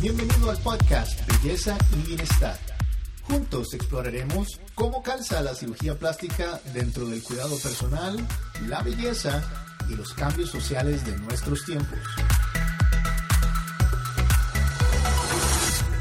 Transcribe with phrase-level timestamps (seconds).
[0.00, 2.58] Bienvenido al podcast Belleza y Bienestar.
[3.22, 8.18] Juntos exploraremos cómo calza la cirugía plástica dentro del cuidado personal,
[8.68, 9.42] la belleza
[9.88, 11.98] y los cambios sociales de nuestros tiempos.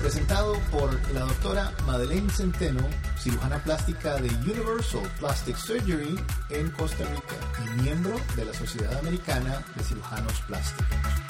[0.01, 2.85] Presentado por la doctora Madeleine Centeno,
[3.17, 6.19] cirujana plástica de Universal Plastic Surgery
[6.49, 11.24] en Costa Rica y miembro de la Sociedad Americana de Cirujanos Plásticos.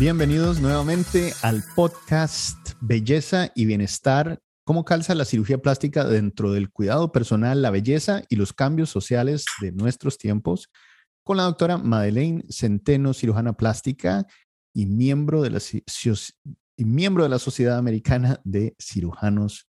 [0.00, 4.40] Bienvenidos nuevamente al podcast Belleza y Bienestar.
[4.64, 9.44] ¿Cómo calza la cirugía plástica dentro del cuidado personal, la belleza y los cambios sociales
[9.60, 10.70] de nuestros tiempos?
[11.22, 14.26] Con la doctora Madeleine Centeno, cirujana plástica
[14.72, 15.60] y miembro de la,
[16.78, 19.68] y miembro de la Sociedad Americana de Cirujanos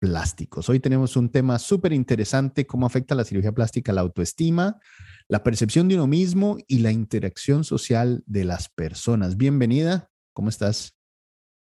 [0.00, 0.68] Plásticos.
[0.68, 4.80] Hoy tenemos un tema súper interesante, cómo afecta la cirugía plástica la autoestima,
[5.28, 9.36] la percepción de uno mismo y la interacción social de las personas.
[9.36, 10.94] Bienvenida, ¿cómo estás?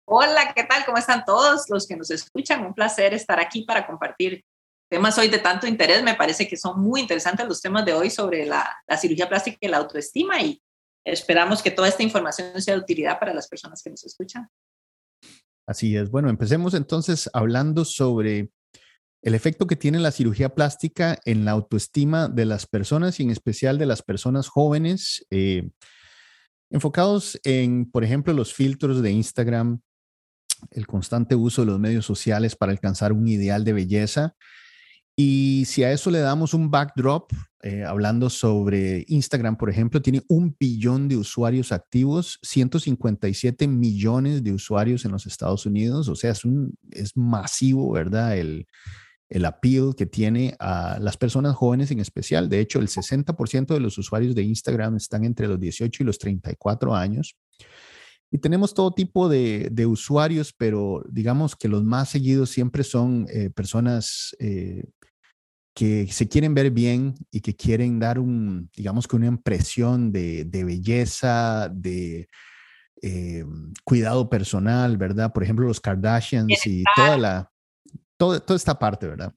[0.06, 0.84] Hola, ¿qué tal?
[0.84, 2.66] ¿Cómo están todos los que nos escuchan?
[2.66, 4.44] Un placer estar aquí para compartir
[4.90, 6.02] temas hoy de tanto interés.
[6.02, 9.68] Me parece que son muy interesantes los temas de hoy sobre la, cirugía plástica y
[9.68, 10.60] la autoestima y
[11.04, 14.48] esperamos que toda esta información sea de utilidad para las personas que nos escuchan.
[15.66, 16.10] Así es.
[16.10, 18.50] Bueno, empecemos entonces hablando sobre
[19.24, 23.30] el efecto que tiene la cirugía plástica en la autoestima de las personas y en
[23.30, 25.70] especial de las personas jóvenes, eh,
[26.68, 29.80] enfocados en, por ejemplo, los filtros de Instagram,
[30.72, 34.36] el constante uso de los medios sociales para alcanzar un ideal de belleza.
[35.16, 40.22] Y si a eso le damos un backdrop, eh, hablando sobre Instagram, por ejemplo, tiene
[40.28, 46.32] un billón de usuarios activos, 157 millones de usuarios en los Estados Unidos, o sea,
[46.32, 48.36] es, un, es masivo, ¿verdad?
[49.34, 52.48] El appeal que tiene a las personas jóvenes en especial.
[52.48, 56.18] De hecho, el 60% de los usuarios de Instagram están entre los 18 y los
[56.20, 57.36] 34 años.
[58.30, 63.50] Y tenemos todo tipo de, usuarios, pero digamos que los más seguidos siempre son eh,
[63.50, 64.84] personas eh,
[65.74, 70.48] que se quieren ver bien y que quieren dar un, digamos que una impresión de,
[70.64, 72.28] belleza, de
[73.02, 73.44] eh,
[73.82, 75.32] cuidado personal, ¿verdad?
[75.32, 77.53] Por ejemplo, los Kardashians y toda la,
[78.16, 79.34] toda, esta parte, ¿verdad?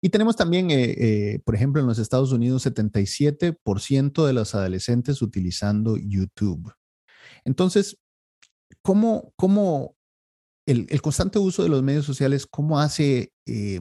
[0.00, 5.22] Y tenemos también, eh, eh, por ejemplo, en los Estados Unidos, 77% de los adolescentes
[5.22, 6.72] utilizando YouTube.
[7.44, 7.98] Entonces,
[8.82, 9.96] ¿cómo, cómo
[10.66, 13.80] el, constante uso de los medios sociales, cómo hace eh,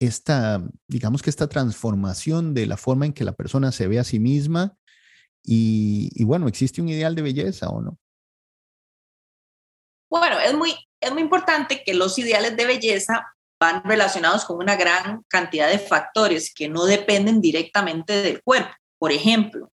[0.00, 4.04] esta, digamos que esta transformación de la forma en que la persona se ve a
[4.04, 4.76] sí misma?
[5.42, 7.98] Y, y bueno, ¿existe un ideal de belleza o no?
[10.10, 14.76] Bueno, es muy, es muy importante que los ideales de belleza van relacionados con una
[14.76, 18.74] gran cantidad de factores que no dependen directamente del cuerpo.
[18.98, 19.70] Por ejemplo,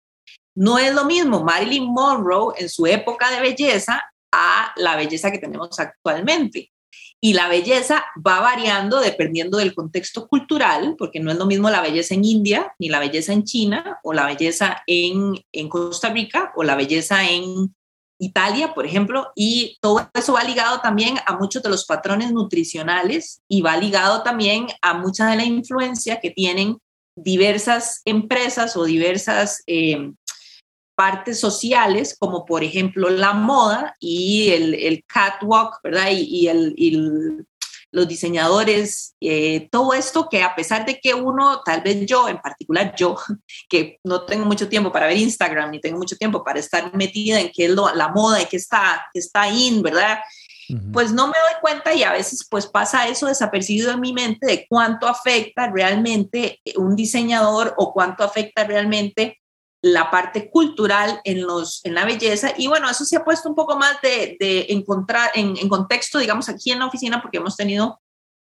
[0.56, 5.38] no es lo mismo Marilyn Monroe en su época de belleza a la belleza que
[5.38, 6.72] tenemos actualmente.
[7.20, 11.82] Y la belleza va variando dependiendo del contexto cultural, porque no es lo mismo la
[11.82, 16.52] belleza en India, ni la belleza en China, o la belleza en, en Costa Rica,
[16.56, 17.76] o la belleza en
[18.20, 23.42] Italia, por ejemplo, y todo eso va ligado también a muchos de los patrones nutricionales
[23.48, 26.78] y va ligado también a mucha de la influencia que tienen
[27.16, 30.12] diversas empresas o diversas eh,
[30.96, 36.10] partes sociales, como por ejemplo la moda y el, catwalk, ¿verdad?
[36.12, 37.46] Y, el,
[37.92, 42.40] los diseñadores, eh, todo esto que a pesar de que uno, tal vez yo, en
[42.40, 43.16] particular yo,
[43.70, 47.40] que no tengo mucho tiempo para ver Instagram, ni tengo mucho tiempo para estar metida
[47.40, 50.20] en qué es la moda y qué está, qué está in, ¿verdad?
[50.92, 54.46] Pues no me doy cuenta y a veces pues pasa eso desapercibido en mi mente
[54.46, 59.40] de cuánto afecta realmente un diseñador o cuánto afecta realmente
[59.94, 62.54] la parte cultural en, los, en la belleza.
[62.58, 64.38] Y bueno, eso se ha puesto un poco más de,
[64.70, 68.00] encontrar en, contexto, digamos, aquí en la oficina, porque hemos tenido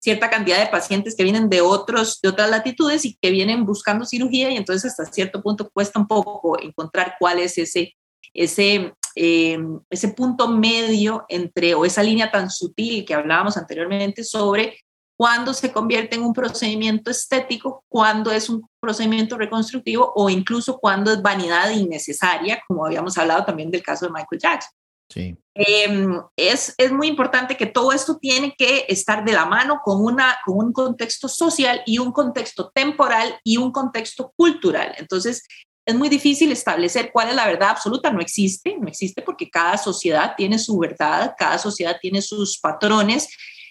[0.01, 4.05] cierta cantidad de pacientes que vienen de, otros, de otras latitudes y que vienen buscando
[4.05, 7.97] cirugía y entonces hasta cierto punto cuesta un poco encontrar cuál es ese,
[8.33, 14.79] ese, em, ese punto medio entre, o esa línea tan sutil que hablábamos anteriormente sobre
[15.19, 21.13] cuándo se convierte en un procedimiento estético, cuándo es un procedimiento reconstructivo o incluso cuándo
[21.13, 24.71] es vanidad innecesaria, como habíamos hablado también del caso de Michael Jackson.
[25.11, 25.37] Sí.
[25.55, 30.05] Em, es, es, muy importante que todo esto tiene que estar de la mano con,
[30.05, 34.95] una, con un contexto social y un contexto temporal y un contexto cultural.
[34.99, 35.43] Entonces,
[35.85, 39.79] es muy difícil establecer cuál es la verdad absoluta, no existe, no existe porque cada
[39.79, 43.29] sociedad tiene su verdad, cada sociedad tiene sus patrones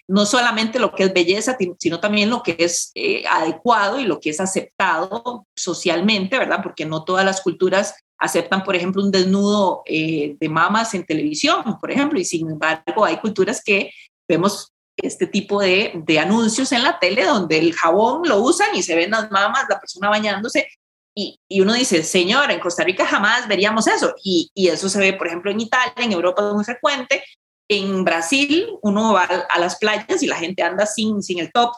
[0.09, 4.19] no solamente lo que es belleza, sino también lo que es eh, adecuado y lo
[4.19, 6.61] que es aceptado socialmente, ¿verdad?
[6.63, 11.77] Porque no todas las culturas aceptan, por ejemplo, un desnudo eh, de mamas en televisión,
[11.79, 13.91] por ejemplo, y sin embargo hay culturas que
[14.27, 18.81] vemos este tipo de, de, anuncios en la tele donde el jabón lo usan y
[18.81, 20.67] se ven las mamas, la persona bañándose.
[21.15, 24.13] Y, y uno dice, señor, en Costa Rica jamás veríamos eso.
[24.23, 27.23] Y, y, eso se ve, por ejemplo, en Italia, en Europa es muy frecuente.
[27.69, 31.73] En Brasil uno va a las playas y la gente anda sin, sin el top.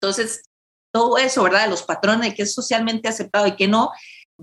[0.00, 0.42] Entonces,
[0.92, 1.68] todo eso, ¿verdad?
[1.68, 3.90] Los patrones de qué es socialmente aceptado y qué no,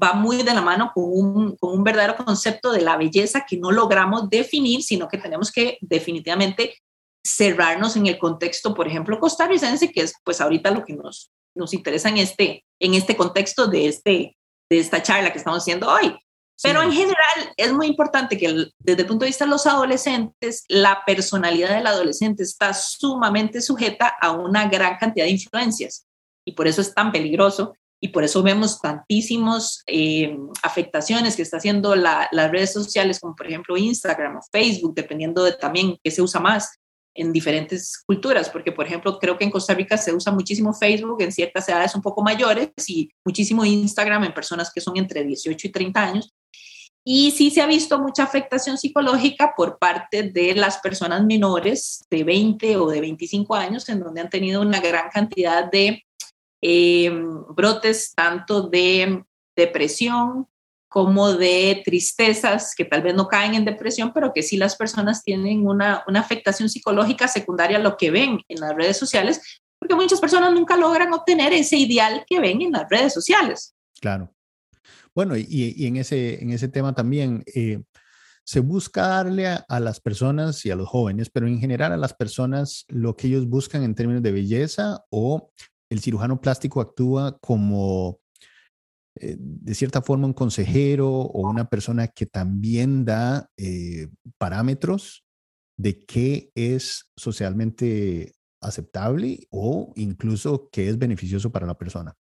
[0.02, 3.58] va muy de la mano con un, con un verdadero concepto de la belleza que
[3.58, 6.78] no logramos definir, sino que tenemos que definitivamente
[7.26, 11.74] cerrarnos en el contexto, por ejemplo, costarricense, que es pues ahorita lo que nos, nos
[11.74, 14.38] interesa en este, en este contexto de, este,
[14.70, 16.18] de esta charla que estamos haciendo hoy.
[16.62, 20.66] Pero en general es muy importante que desde el punto de vista de los adolescentes,
[20.68, 26.06] la personalidad del adolescente está sumamente sujeta a una gran cantidad de influencias.
[26.46, 27.74] Y por eso es tan peligroso.
[28.02, 33.48] Y por eso vemos tantísimas eh, afectaciones que está haciendo las redes sociales, como por
[33.48, 36.80] ejemplo Instagram o Facebook, dependiendo de también qué se usa más
[37.14, 41.22] en diferentes culturas, porque por ejemplo creo que en Costa Rica se usa muchísimo Facebook
[41.22, 45.68] en ciertas edades un poco mayores y muchísimo Instagram en personas que son entre 18
[45.68, 46.34] y 30 años.
[47.04, 52.24] Y sí se ha visto mucha afectación psicológica por parte de las personas menores de
[52.24, 56.04] 20 o de 25 años, en donde han tenido una gran cantidad de
[56.62, 57.10] eh,
[57.56, 59.24] brotes tanto de
[59.56, 60.48] depresión
[60.90, 65.24] como de tristezas que tal vez no caen en depresión, pero que sí las personas
[65.24, 69.96] tienen una, una afectación psicológica secundaria a lo que ven en las redes sociales, porque
[69.96, 73.76] muchas personas nunca logran obtener ese ideal que ven en las redes sociales.
[74.02, 74.34] Claro.
[75.20, 77.84] Bueno, y, en, ese, en ese tema también eh,
[78.46, 81.98] se busca darle a, a, las personas y a los jóvenes, pero en general a
[81.98, 85.52] las personas lo que ellos buscan en términos de belleza o
[85.90, 88.22] el cirujano plástico actúa como
[89.20, 94.08] eh, de cierta forma un consejero o una persona que también da eh,
[94.38, 95.26] parámetros
[95.78, 102.16] de qué es socialmente aceptable o incluso qué es beneficioso para la persona.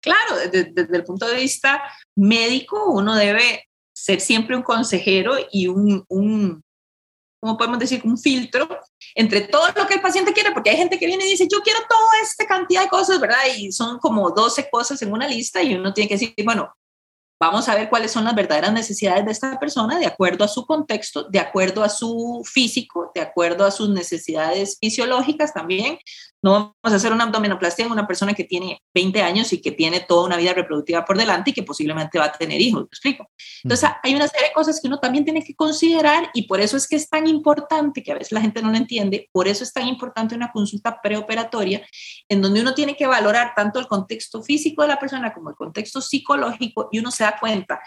[0.00, 1.82] Claro, desde, el punto de vista
[2.16, 6.62] médico, uno debe ser siempre un consejero y un, un,
[7.40, 8.00] ¿cómo podemos decir?
[8.04, 8.68] Un filtro
[9.14, 11.60] entre todo lo que el paciente quiere, porque hay gente que viene y dice, yo
[11.60, 13.38] quiero toda esta cantidad de cosas, ¿verdad?
[13.56, 16.72] Y son como 12 cosas en una lista y uno tiene que decir, bueno,
[17.40, 20.66] vamos a ver cuáles son las verdaderas necesidades de esta persona de acuerdo a su
[20.66, 25.98] contexto, de acuerdo a su físico, de acuerdo a sus necesidades fisiológicas también,
[26.42, 29.72] no vamos a hacer una abdominoplastia en una persona que tiene 20 años y que
[29.72, 32.86] tiene toda una vida reproductiva por delante y que posiblemente va a tener hijos, ¿me
[32.86, 33.30] explico?
[33.62, 36.76] Entonces, hay una serie de cosas que uno también tiene que considerar y por eso
[36.76, 39.64] es que es tan importante, que a veces la gente no lo entiende, por eso
[39.64, 41.86] es tan importante una consulta preoperatoria
[42.28, 45.56] en donde uno tiene que valorar tanto el contexto físico de la persona como el
[45.56, 47.80] contexto psicológico y uno se da cuenta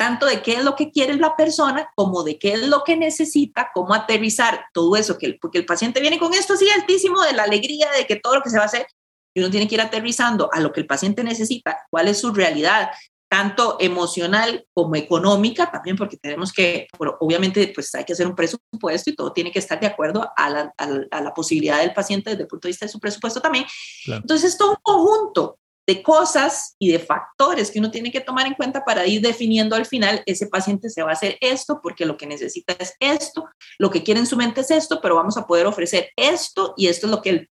[0.00, 2.96] tanto de qué es lo que quiere la persona como de qué es lo que
[2.96, 7.20] necesita, cómo aterrizar todo eso, que el, porque el paciente viene con esto así altísimo
[7.20, 8.86] de la alegría de que todo lo que se va a hacer,
[9.34, 12.32] y uno tiene que ir aterrizando a lo que el paciente necesita, cuál es su
[12.32, 12.88] realidad,
[13.30, 16.88] tanto emocional como económica, también porque tenemos que,
[17.20, 20.48] obviamente, pues hay que hacer un presupuesto y todo tiene que estar de acuerdo a
[20.48, 23.66] la, a la posibilidad del paciente desde el punto de vista de su presupuesto también.
[24.06, 24.22] Claro.
[24.22, 25.59] Entonces, todo un conjunto
[25.90, 29.74] de cosas y de factores que uno tiene que tomar en cuenta para ir definiendo
[29.74, 33.48] al final, ese paciente se va a hacer esto porque lo que necesita es esto,
[33.76, 36.86] lo que quiere en su mente es esto, pero vamos a poder ofrecer esto y
[36.86, 37.48] esto es lo que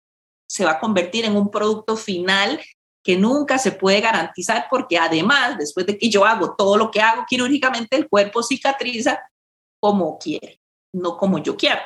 [0.50, 2.62] se va a convertir en un producto final
[3.04, 7.02] que nunca se puede garantizar porque además, después de que yo hago todo lo que
[7.02, 9.20] hago quirúrgicamente, el cuerpo cicatriza
[9.82, 10.62] como quiere,
[10.96, 11.82] no como yo quiero.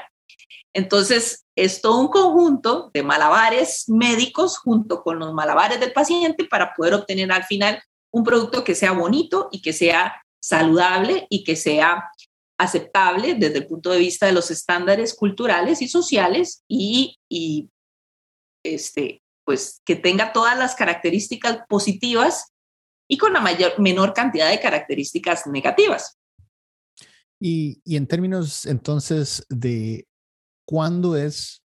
[0.74, 6.74] Entonces, es todo un conjunto de malabares médicos junto con los malabares del paciente para
[6.74, 11.56] poder obtener al final un producto que sea bonito y que sea saludable y que
[11.56, 12.10] sea
[12.58, 17.70] aceptable desde el punto de vista de los estándares culturales y sociales y, y
[18.64, 22.54] este, pues que tenga todas las características positivas
[23.08, 26.18] y con la mayor, menor cantidad de características negativas.
[27.40, 30.08] Y, y en términos entonces de
[30.66, 31.64] cuándo es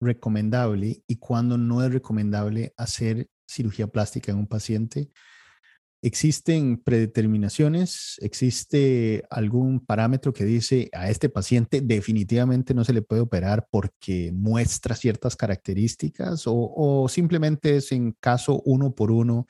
[0.00, 5.10] recomendable y cuándo no es recomendable hacer cirugía plástica en un paciente.
[6.02, 8.16] ¿Existen predeterminaciones?
[8.20, 14.30] ¿Existe algún parámetro que dice a este paciente definitivamente no se le puede operar porque
[14.30, 19.46] muestra ciertas características o, simplemente es en caso uno por uno?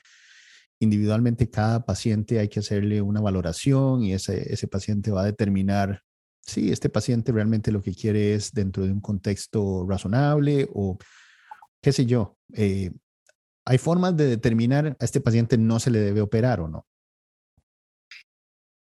[0.79, 6.04] Individualmente cada paciente hay que hacerle una valoración y ese paciente va a determinar
[6.45, 10.97] sí, este paciente realmente lo que quiere es dentro de un contexto razonable o
[11.81, 12.37] qué sé yo.
[12.53, 12.91] Eh,
[13.65, 16.85] ¿Hay formas de determinar a este paciente no se le debe operar o no?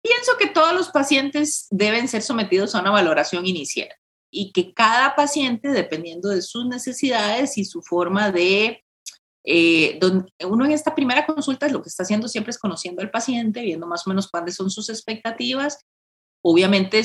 [0.01, 3.89] Pienso que todos los pacientes deben ser sometidos a una valoración inicial
[4.29, 8.83] y que cada paciente, dependiendo de sus necesidades y su forma de...
[9.49, 9.97] Eh,
[10.45, 13.87] uno en esta primera consulta lo que está haciendo siempre es conociendo al paciente, viendo
[13.87, 15.85] más o menos cuáles son sus expectativas.
[16.41, 16.99] Obviamente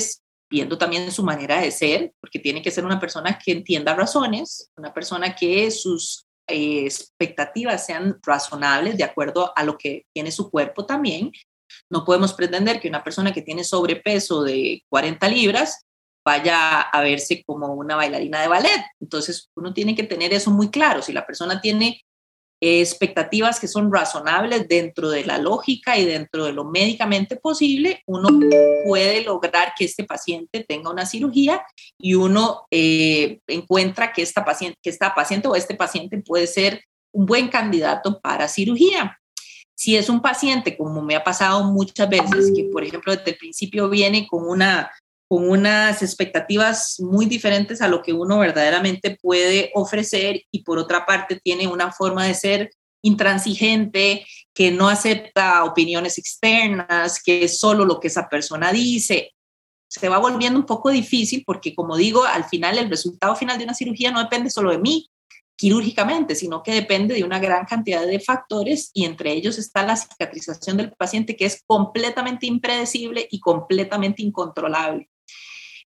[0.53, 4.69] viendo también su manera de ser, porque tiene que ser una persona que entienda razones,
[4.77, 10.51] una persona que sus eh, expectativas sean razonables de acuerdo a lo que tiene su
[10.51, 11.31] cuerpo también.
[11.89, 15.87] No podemos pretender que una persona que tiene sobrepeso de 40 libras
[16.23, 18.85] vaya a verse como una bailarina de ballet.
[18.99, 21.01] Entonces, uno tiene que tener eso muy claro.
[21.01, 21.99] Si la persona tiene
[22.65, 28.29] expectativas que son razonables dentro de la lógica y dentro de lo médicamente posible, uno
[28.85, 31.65] puede lograr que este paciente tenga una cirugía
[31.97, 36.83] y uno eh, encuentra que esta, paciente, que esta paciente o este paciente puede ser
[37.11, 39.19] un buen candidato para cirugía.
[39.75, 43.37] Si es un paciente, como me ha pasado muchas veces, que por ejemplo desde el
[43.37, 44.89] principio viene con una
[45.33, 51.07] con unas expectativas muy diferentes a lo que uno verdaderamente puede ofrecer y por otra
[51.07, 52.69] parte tiene una forma de ser
[53.01, 59.31] intransigente, que no acepta opiniones externas, que es solo lo que esa persona dice.
[59.87, 63.63] Se va volviendo un poco difícil porque, como digo, al final el resultado final de
[63.63, 65.09] una cirugía no depende solo de mí
[65.55, 69.95] quirúrgicamente, sino que depende de una gran cantidad de factores y entre ellos está la
[69.95, 75.09] cicatrización del paciente que es completamente impredecible y completamente incontrolable.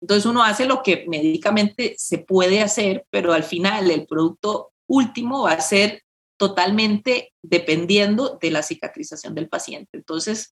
[0.05, 5.45] Entonces uno hace lo que médicamente se puede hacer, pero al final el producto último
[5.45, 6.03] va a ser
[6.37, 9.97] totalmente dependiendo de la cicatrización del paciente.
[9.97, 10.53] Entonces,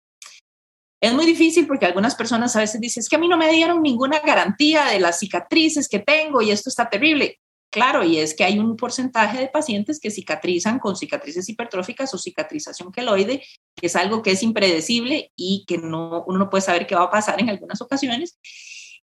[1.02, 3.50] es muy difícil porque algunas personas a veces dicen, es que a mí no me
[3.50, 7.40] dieron ninguna garantía de las cicatrices que tengo y esto está terrible.
[7.72, 12.18] Claro, y es que hay un porcentaje de pacientes que cicatrizan con cicatrices hipertróficas o
[12.18, 13.46] cicatrización queloide,
[13.78, 17.04] que es algo que es impredecible y que no, uno no puede saber qué va
[17.04, 18.38] a pasar en algunas ocasiones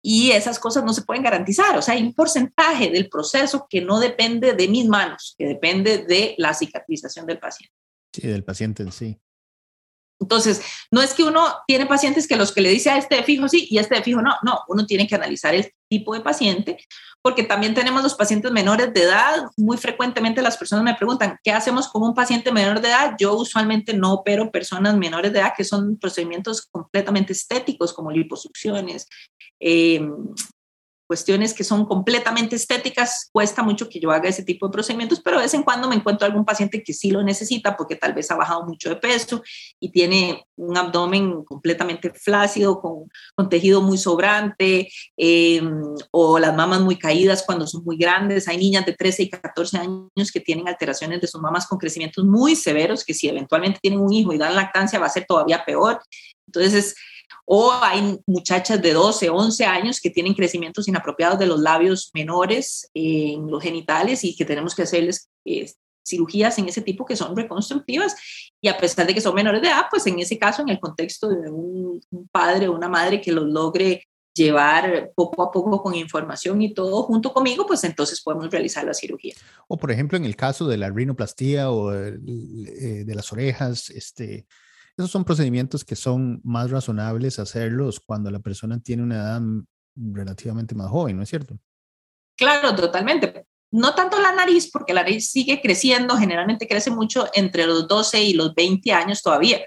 [0.02, 1.76] y esas cosas no se pueden garantizar.
[1.76, 5.98] O sea, hay un porcentaje del proceso que no depende de mis manos, que depende
[5.98, 7.74] de la cicatrización del paciente.
[8.12, 9.20] Sí, del paciente en sí.
[10.20, 10.60] Entonces,
[10.90, 13.48] no es que uno tiene pacientes que los que le dice a este de fijo
[13.48, 16.76] sí y este de fijo no, no, uno tiene que analizar el tipo de paciente,
[17.22, 19.44] porque también tenemos los pacientes menores de edad.
[19.56, 23.16] Muy frecuentemente las personas me preguntan, ¿qué hacemos con un paciente menor de edad?
[23.18, 29.08] Yo usualmente no opero personas menores de edad, que son procedimientos completamente estéticos, como liposucciones,
[29.58, 30.00] eh,
[31.10, 35.38] cuestiones que son completamente estéticas, cuesta mucho que yo haga ese tipo de procedimientos, pero
[35.38, 38.30] de vez en cuando me encuentro algún paciente que sí lo necesita porque tal vez
[38.30, 39.42] ha bajado mucho de peso
[39.80, 46.80] y tiene un abdomen completamente flácido, con, con tejido muy sobrante, em, o las mamas
[46.80, 48.46] muy caídas cuando son muy grandes.
[48.46, 52.24] Hay niñas de 13 y 14 años que tienen alteraciones de sus mamas con crecimientos
[52.24, 55.64] muy severos, que si eventualmente tienen un hijo y dan lactancia va a ser todavía
[55.64, 56.00] peor.
[56.46, 56.94] Entonces,
[57.44, 62.88] o hay muchachas de 12, 11 años que tienen crecimientos inapropiados de los labios menores
[62.94, 65.70] en los genitales y que tenemos que hacerles eh,
[66.06, 68.16] cirugías en ese tipo que son reconstructivas
[68.60, 70.80] y a pesar de que son menores de edad, pues en ese caso, en el
[70.80, 72.00] contexto de un,
[72.32, 77.02] padre o una madre que los logre llevar poco a poco con información y todo
[77.02, 79.34] junto conmigo, pues entonces podemos realizar la cirugía.
[79.68, 83.90] O por ejemplo, en el caso de la rinoplastía o de, eh, de las orejas,
[83.90, 84.46] este,
[85.00, 89.42] esos son procedimientos que son más razonables hacerlos cuando la persona tiene una edad
[89.96, 91.58] relativamente más joven, ¿no es cierto?
[92.36, 93.46] Claro, totalmente.
[93.72, 98.22] No tanto la nariz, porque la nariz sigue creciendo, generalmente crece mucho entre los 12
[98.22, 99.60] y los 20 años todavía.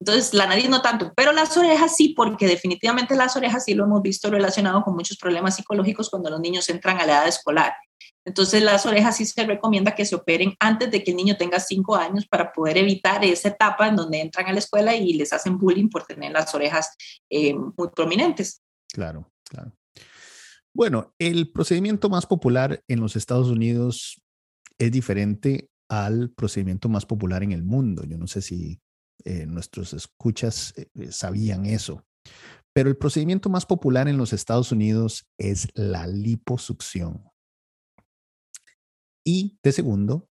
[0.00, 3.84] Entonces, la nariz no tanto, pero las orejas sí, porque definitivamente las orejas sí lo
[3.84, 7.74] hemos visto relacionado con muchos problemas psicológicos cuando los niños entran a la edad escolar.
[8.24, 11.58] Entonces, las orejas sí se recomienda que se operen antes de que el niño tenga
[11.58, 15.32] cinco años para poder evitar esa etapa en donde entran a la escuela y les
[15.32, 16.94] hacen bullying por tener las orejas
[17.30, 18.62] eh, muy prominentes.
[18.92, 19.72] Claro, claro.
[20.74, 24.22] Bueno, el procedimiento más popular en los Estados Unidos
[24.78, 28.04] es diferente al procedimiento más popular en el mundo.
[28.04, 28.80] Yo no sé si
[29.24, 32.04] eh, nuestros escuchas eh, sabían eso.
[32.72, 37.29] Pero el procedimiento más popular en los Estados Unidos es la liposucción
[39.30, 40.28] y de segundo,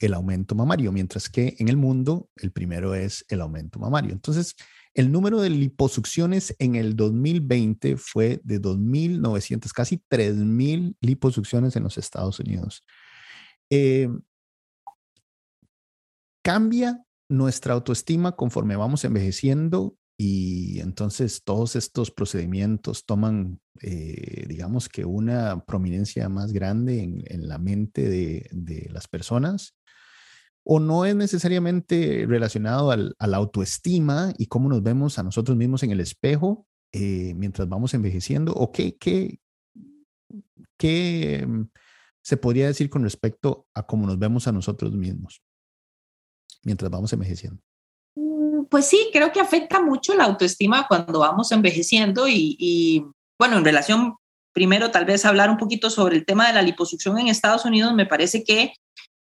[0.00, 4.10] el aumento mamario, mientras que en el mundo el primero es el aumento mamario.
[4.12, 4.56] Entonces,
[4.92, 11.96] el número de liposucciones en el 2020 fue de 2.900, casi 3.000 liposucciones en los
[11.96, 12.82] Estados Unidos.
[13.70, 14.08] Eh,
[16.42, 25.06] cambia nuestra autoestima conforme vamos envejeciendo y entonces todos estos procedimientos toman, eh, digamos que
[25.06, 29.78] una prominencia más grande en, la mente de, las personas.
[30.62, 35.56] o no es necesariamente relacionado al, a la autoestima y cómo nos vemos a nosotros
[35.56, 38.52] mismos en el espejo eh, mientras vamos envejeciendo?
[38.52, 39.40] ¿O qué, qué,
[40.76, 41.70] qué mm,
[42.22, 45.42] se podría decir con respecto a cómo nos vemos a nosotros mismos
[46.62, 47.62] mientras vamos envejeciendo?
[48.70, 53.04] Pues sí, creo que afecta mucho la autoestima cuando vamos envejeciendo y, y,
[53.36, 54.14] bueno, en relación,
[54.54, 57.92] primero tal vez hablar un poquito sobre el tema de la liposucción en Estados Unidos,
[57.94, 58.72] me parece que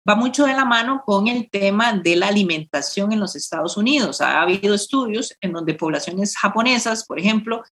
[0.08, 4.22] va mucho de la mano con el tema de la alimentación en los Estados Unidos.
[4.22, 7.64] Ha habido estudios en donde poblaciones japonesas, por ejemplo,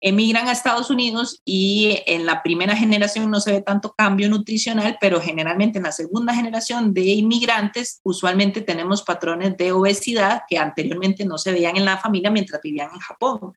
[0.00, 4.96] emigran a Estados Unidos y en la primera generación no se ve tanto cambio nutricional,
[5.00, 11.24] pero generalmente en la segunda generación de inmigrantes usualmente tenemos patrones de obesidad que anteriormente
[11.24, 13.52] no se veían en la familia mientras vivían en Japón.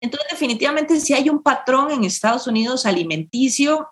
[0.00, 3.88] Entonces, definitivamente si hay un patrón en Estados Unidos alimenticio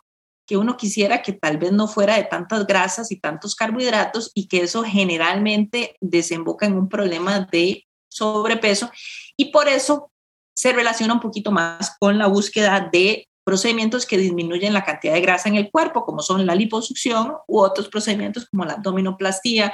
[0.47, 4.49] que uno quisiera que tal vez no fuera de tantas grasas y tantos carbohidratos y
[4.49, 8.91] que eso generalmente desemboca en un problema de sobrepeso
[9.37, 10.11] y por eso
[10.59, 15.21] se relaciona un poquito más con la búsqueda de procedimientos que disminuyen la cantidad de
[15.21, 19.73] grasa en el cuerpo, como son la liposucción u otros procedimientos como la abdominoplastía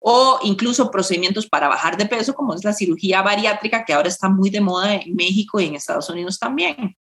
[0.00, 4.28] o incluso procedimientos para bajar de peso, como es la cirugía bariátrica, que ahora está
[4.28, 6.96] muy de moda en México y en Estados Unidos también.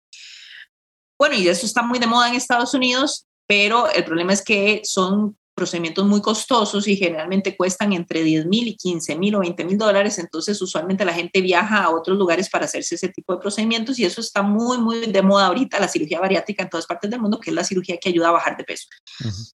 [1.17, 4.81] Bueno, y eso está muy de moda en Estados Unidos, pero el problema es que
[4.83, 9.63] son procedimientos muy costosos y generalmente cuestan entre 10 mil y 15 mil o 20
[9.67, 10.19] mil dólares.
[10.19, 14.07] Entonces, usualmente la gente viaja a otros lugares para hacerse ese tipo de procedimientos y
[14.07, 17.39] eso está muy, muy de moda ahorita, la cirugía bariátrica en todas partes del mundo,
[17.39, 18.87] que es la cirugía que ayuda a bajar de peso.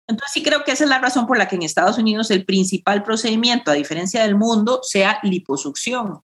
[0.06, 2.44] Entonces, sí creo que esa es la razón por la que en Estados Unidos el
[2.44, 6.20] principal procedimiento, a diferencia del mundo, sea liposucción.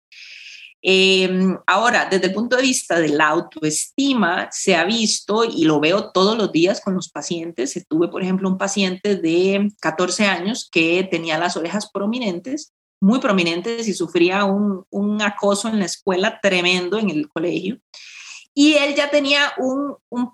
[0.84, 5.78] Em, ahora, desde el punto de vista de la autoestima, se ha visto y lo
[5.78, 7.80] veo todos los días con los pacientes.
[7.88, 13.86] Tuve, por ejemplo, un paciente de 14 años que tenía las orejas prominentes, muy prominentes
[13.86, 17.78] y sufría un, un acoso en la escuela tremendo en el colegio.
[18.52, 20.32] Y él ya tenía un, un,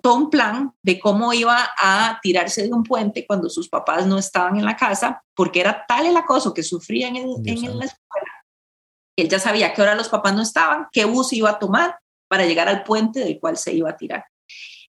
[0.00, 4.18] todo un plan de cómo iba a tirarse de un puente cuando sus papás no
[4.18, 8.33] estaban en la casa, porque era tal el acoso que sufría en, en la escuela
[9.16, 11.98] él ya sabía que ahora los papás no estaban, qué bus iba a tomar
[12.28, 14.24] para llegar al puente del cual se iba a tirar.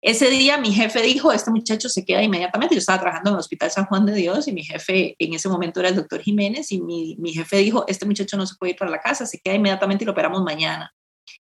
[0.02, 2.74] Ese día mi jefe dijo, este muchacho se queda inmediatamente.
[2.74, 5.48] Yo estaba trabajando en el Hospital San Juan de Dios y mi jefe en ese
[5.48, 8.72] momento era el doctor Jiménez y mi, mi jefe dijo, este muchacho no se puede
[8.72, 10.94] ir para la casa, se queda inmediatamente y lo operamos mañana.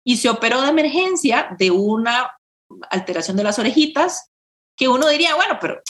[0.04, 2.31] Y se operó de emergencia de una
[2.90, 4.31] alteración de las orejitas,
[4.76, 5.81] que uno diría, bueno, pero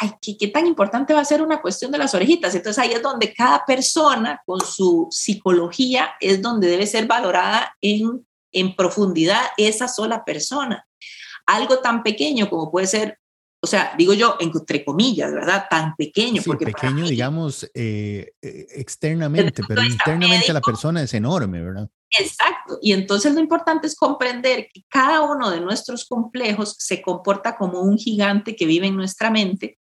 [0.00, 2.54] ay, ¿qué, tan importante va a ser una cuestión de las orejitas?
[2.54, 8.26] Entonces ahí es donde cada persona con su psicología es donde debe ser valorada en,
[8.52, 10.86] en profundidad esa sola persona.
[11.46, 13.18] Algo tan pequeño como puede ser
[13.66, 15.66] o sea, digo yo, entre comillas, ¿verdad?
[15.68, 16.40] Tan pequeño.
[16.40, 21.88] Sí, porque pequeño, digamos, eh, eh, externamente, pero internamente la persona es enorme, ¿verdad?
[22.16, 22.78] Exacto.
[22.80, 27.80] Y entonces lo importante es comprender que cada uno de nuestros complejos se comporta como
[27.80, 29.78] un gigante que vive en nuestra mente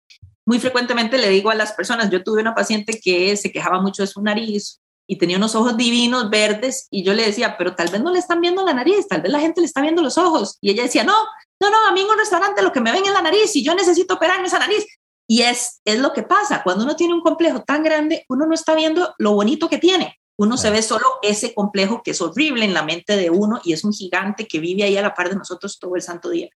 [0.47, 4.03] muy frecuentemente le digo a las personas, yo tuve una paciente que se quejaba mucho
[4.03, 7.89] de su nariz y tenía unos ojos divinos, verdes, y yo le decía, pero tal
[7.89, 10.17] vez no le están viendo la nariz, tal vez la gente le está viendo los
[10.17, 10.59] ojos.
[10.61, 11.15] Y ella decía, no,
[11.61, 13.65] no, no, a mí en un restaurante lo que me ven es la nariz y
[13.65, 14.87] yo necesito operarme esa nariz.
[15.29, 18.55] Y es, es lo que pasa, cuando uno tiene un complejo tan grande, uno no
[18.55, 22.65] está viendo lo bonito que tiene, uno se ve solo ese complejo que es horrible
[22.65, 25.29] en la mente de uno y es un gigante que vive ahí a la par
[25.29, 26.49] de nosotros todo el santo día.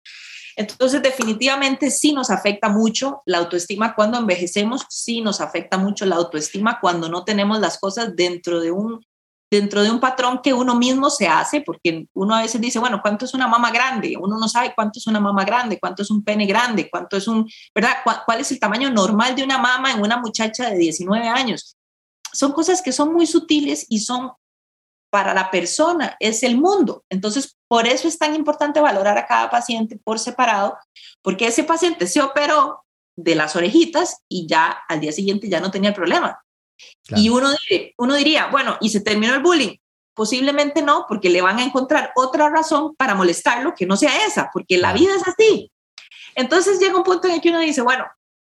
[0.57, 6.17] Entonces, definitivamente sí nos afecta mucho la autoestima cuando envejecemos, sí nos afecta mucho la
[6.17, 9.01] autoestima cuando no tenemos las cosas dentro de un
[9.51, 13.01] dentro de un patrón que uno mismo se hace, porque uno a veces dice, bueno,
[13.01, 14.17] ¿cuánto es una mama grande?
[14.21, 17.29] Uno no sabe cuánto es una mama grande, cuánto es un pene grande, cuánto es
[17.29, 17.99] un, ¿verdad?
[18.27, 21.77] ¿Cuál es el tamaño normal de una mama en una muchacha de 19 años?
[22.33, 24.33] Son cosas que son muy sutiles y son
[25.15, 27.05] para la persona, es el mundo.
[27.09, 30.77] Entonces, por eso es tan importante valorar a cada paciente por separado,
[31.23, 32.83] porque ese paciente se operó
[33.15, 36.43] de las orejitas y ya al día siguiente ya no tenía el problema.
[37.15, 37.49] Y uno,
[37.97, 39.77] uno diría, bueno, ¿y se terminó el bullying?
[40.15, 44.51] Posiblemente no, porque le van a encontrar otra razón para molestarlo que no sea esa,
[44.53, 45.71] porque la vida es así.
[46.35, 48.05] Entonces llega un punto en el que uno dice, bueno,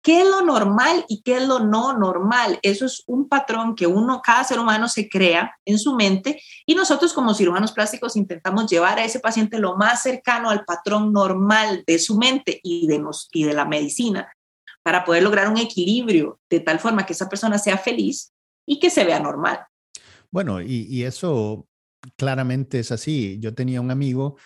[0.07, 2.61] ¿Qué es lo normal y qué es lo no normal?
[2.63, 6.77] Eso es un patrón que uno, cada ser humano se crea en su mente y
[6.77, 11.83] nosotros como cirujanos plásticos intentamos llevar a ese paciente lo más cercano al patrón normal
[11.89, 14.33] de su mente y de, nos, y de la medicina
[14.85, 18.33] para poder lograr un equilibrio de tal forma que esa persona sea feliz
[18.65, 19.59] y que se vea normal.
[20.31, 21.67] Bueno, y, eso
[22.15, 23.41] claramente es así.
[23.41, 24.37] Yo tenía un amigo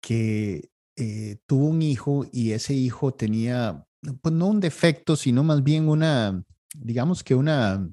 [0.00, 3.86] que eh, tuvo un hijo y ese hijo tenía
[4.20, 6.42] pues no un defecto, sino más bien una,
[6.74, 7.88] digamos que una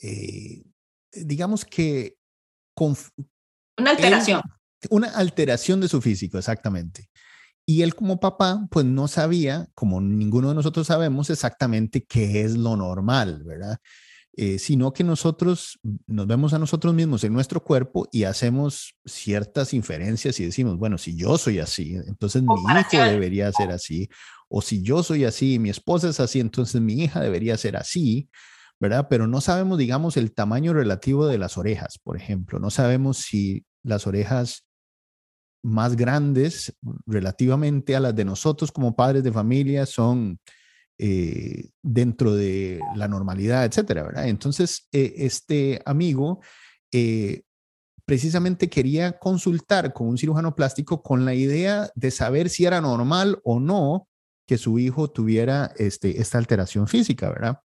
[0.00, 0.62] eh,
[1.12, 2.16] digamos que...
[2.76, 4.40] una alteración.
[4.90, 7.10] una alteración de su físico, exactamente.
[7.66, 12.56] Y él como papá, pues no sabía, como ninguno de nosotros sabemos exactamente qué es
[12.56, 13.78] lo normal, ¿verdad?
[14.40, 19.74] Eh, sino que nosotros nos vemos a nosotros mismos en nuestro cuerpo y hacemos ciertas
[19.74, 24.08] inferencias y decimos, bueno, si yo soy así, entonces mi hijo debería ser así,
[24.48, 27.76] o si yo soy así y mi esposa es así, entonces mi hija debería ser
[27.76, 28.30] así,
[28.78, 29.08] ¿verdad?
[29.10, 33.66] Pero no sabemos, digamos, el tamaño relativo de las orejas, por ejemplo, no sabemos si
[33.82, 34.68] las orejas
[35.64, 40.38] más grandes relativamente a las de nosotros como padres de familia son
[41.00, 44.26] eh, dentro de la normalidad, etcétera, ¿verdad?
[44.26, 46.40] Entonces, eh, este amigo
[46.92, 47.42] eh,
[48.04, 53.40] precisamente quería consultar con un cirujano plástico con la idea de saber si era normal
[53.44, 54.08] o no
[54.48, 57.60] que su hijo tuviera este, esta alteración física, ¿verdad?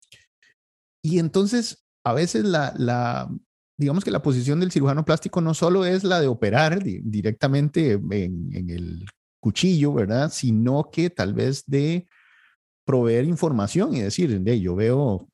[1.01, 3.29] Y entonces, a veces la,
[3.77, 8.71] digamos que la posición del cirujano plástico no solo es la de operar directamente en,
[8.71, 9.05] el
[9.41, 10.33] cuchillo, ¿verdad?
[10.33, 12.09] Sino que tal vez de
[12.85, 15.29] proveer información y decir, de, yo veo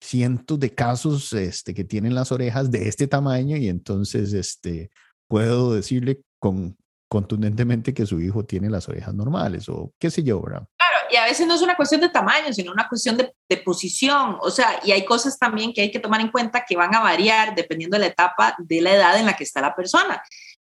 [0.00, 4.90] cientos de casos este, que tienen las orejas de este tamaño y entonces este,
[5.28, 6.76] puedo decirle con,
[7.08, 10.66] contundentemente que su hijo tiene las orejas normales o qué sé yo, ¿verdad?
[11.10, 14.38] y a veces no es una cuestión de tamaño, sino una cuestión de, posición.
[14.40, 17.00] O sea, y hay cosas también que hay que tomar en cuenta que van a
[17.00, 20.22] variar dependiendo de la etapa de la edad en la que está la persona.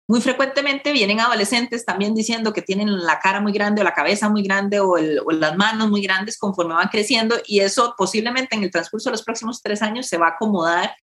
[0.07, 4.29] Muy frecuentemente vienen adolescentes también diciendo que tienen la cara muy grande o la cabeza
[4.29, 8.71] muy grande o, las manos muy grandes conforme van creciendo y eso posiblemente en el
[8.71, 10.93] transcurso de los próximos tres años se va a acomodar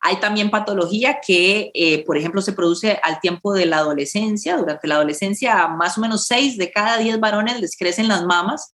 [0.00, 4.56] hay también patología que, eh, por ejemplo, se produce al tiempo de la adolescencia.
[4.56, 8.74] Durante la adolescencia, más o menos seis de cada diez varones les crecen las mamas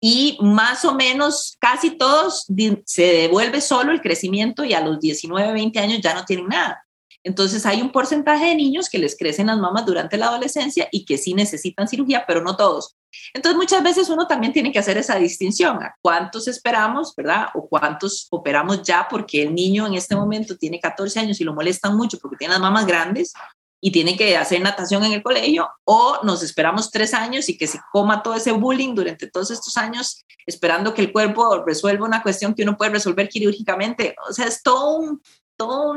[0.00, 2.46] y más o menos casi todos
[2.86, 6.82] se devuelve solo el crecimiento y a los 19, 20 años ya no tienen nada.
[7.22, 11.04] Entonces hay un porcentaje de niños que les crecen las mamas durante la adolescencia y
[11.04, 12.96] que sí necesitan cirugía, pero no todos.
[13.34, 17.48] Entonces muchas veces uno también tiene que hacer esa distinción cuántos esperamos, ¿verdad?
[17.54, 21.54] O cuántos operamos ya porque el niño en este momento tiene 14 años y lo
[21.54, 23.32] molestan mucho porque tiene las mamas grandes
[23.80, 27.66] y tiene que hacer natación en el colegio, o nos esperamos tres años y que
[27.66, 32.22] se coma todo ese bullying durante todos estos años, esperando que el cuerpo resuelva una
[32.22, 34.14] cuestión que uno puede resolver quirúrgicamente.
[34.28, 35.22] O sea, es todo un,
[35.60, 35.90] todo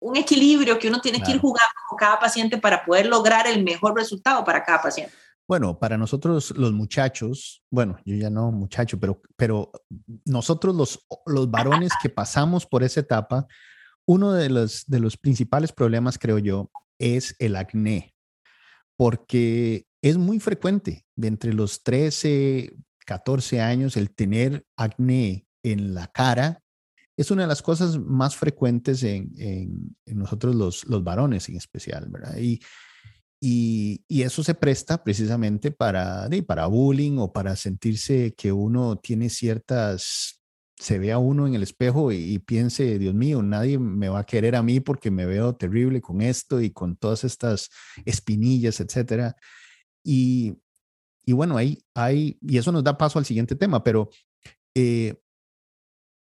[0.00, 3.62] un, equilibrio que uno tiene que ir jugando con cada paciente para poder lograr el
[3.62, 5.14] mejor resultado para cada paciente.
[5.46, 9.70] Bueno, para nosotros los muchachos, bueno, yo ya no muchacho, pero, pero
[10.24, 13.46] nosotros los, los varones que pasamos por esa etapa,
[14.06, 18.12] uno de los, de los principales problemas, creo yo, es el acné,
[18.96, 22.74] porque es muy frecuente de entre los 13,
[23.06, 26.60] 14 años el tener acné en la cara.
[27.20, 32.36] Es una de las cosas más frecuentes en, nosotros los, los, varones en especial, ¿verdad?
[32.38, 32.60] Y,
[33.40, 39.28] y, y, eso se presta precisamente para, para bullying o para sentirse que uno tiene
[39.28, 40.40] ciertas
[40.80, 44.56] se vea uno en el espejo y, piense, Dios mío, nadie me va a querer
[44.56, 47.68] a mí porque me veo terrible con esto y con todas estas
[48.06, 49.36] espinillas, etcétera.
[50.02, 50.54] Y,
[51.26, 54.08] y bueno, ahí hay, y eso nos da paso al siguiente tema, pero
[54.74, 55.20] eh,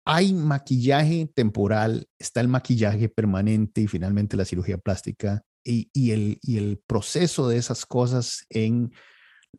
[0.05, 7.47] hay maquillaje temporal, está el maquillaje permanente y finalmente la cirugía plástica y, el proceso
[7.47, 8.91] de esas cosas en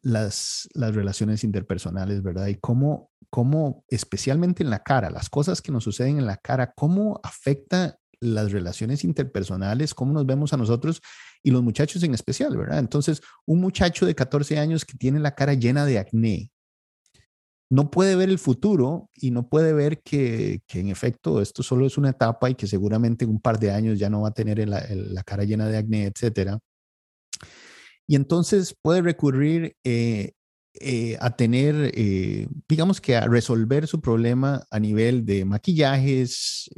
[0.03, 2.49] las, las relaciones interpersonales, ¿verdad?
[2.49, 6.73] Y cómo, cómo, especialmente en la cara, las cosas que nos suceden en la cara,
[6.75, 11.01] cómo afecta las relaciones interpersonales, cómo nos vemos a nosotros
[11.43, 12.79] y los muchachos en especial, ¿verdad?
[12.79, 16.51] Entonces, un muchacho de 14 años que tiene la cara llena de acné,
[17.75, 21.99] no puede ver el futuro y no puede ver que, en efecto esto solo es
[21.99, 24.69] una etapa y que seguramente en un par de años ya no va a tener
[24.69, 26.61] la, cara llena de acné, etcétera.
[28.07, 30.35] Y entonces puede recurrir eh,
[30.75, 36.71] eh, a tener, eh, digamos que a resolver su problema a nivel de maquillajes,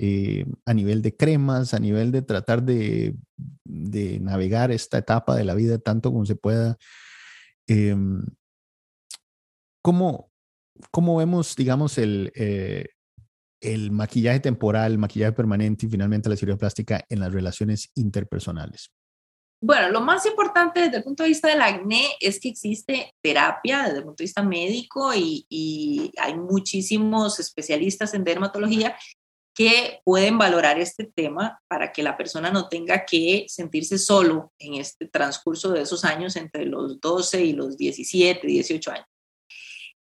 [0.64, 3.16] a nivel de cremas, a nivel de tratar de,
[3.64, 6.78] de, navegar esta etapa de la vida tanto como se pueda.
[7.66, 8.24] Em,
[9.82, 10.30] ¿cómo,
[10.90, 12.32] ¿cómo, vemos, digamos, el,
[13.60, 18.90] el maquillaje temporal, el maquillaje permanente y finalmente la cirugía plástica en las relaciones interpersonales?
[19.60, 23.84] Bueno, lo más importante desde el punto de vista del acné es que existe terapia
[23.84, 28.96] desde el punto de vista médico y, hay muchísimos especialistas en dermatología
[29.54, 34.74] que pueden valorar este tema para que la persona no tenga que sentirse solo en
[34.74, 39.06] este transcurso de esos años entre los 12 y los 17, 18 años.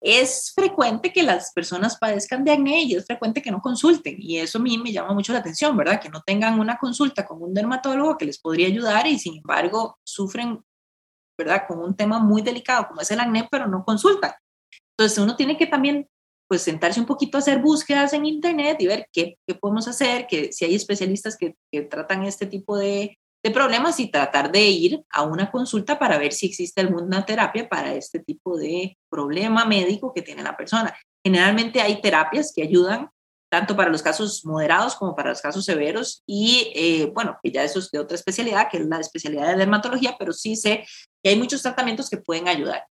[0.00, 4.16] Es frecuente que las personas padezcan de acné y es frecuente que no consulten.
[4.18, 6.00] Y eso a mí me llama mucho la atención, ¿verdad?
[6.00, 9.98] Que no tengan una consulta con un dermatólogo que les podría ayudar y sin embargo
[10.04, 10.62] sufren,
[11.38, 11.62] ¿verdad?
[11.66, 14.32] Con un tema muy delicado como es el acné, pero no consultan.
[14.96, 16.08] Entonces uno tiene que también
[16.48, 20.26] pues sentarse un poquito a hacer búsquedas en internet y ver qué, qué podemos hacer,
[20.28, 24.64] que si hay especialistas que, que tratan este tipo de, de problemas y tratar de
[24.64, 29.64] ir a una consulta para ver si existe alguna terapia para este tipo de problema
[29.64, 30.96] médico que tiene la persona.
[31.24, 33.08] Generalmente hay terapias que ayudan
[33.48, 37.62] tanto para los casos moderados como para los casos severos y eh, bueno, que ya
[37.62, 40.84] eso es de otra especialidad, que es la especialidad de dermatología, pero sí sé
[41.22, 42.84] que hay muchos tratamientos que pueden ayudar.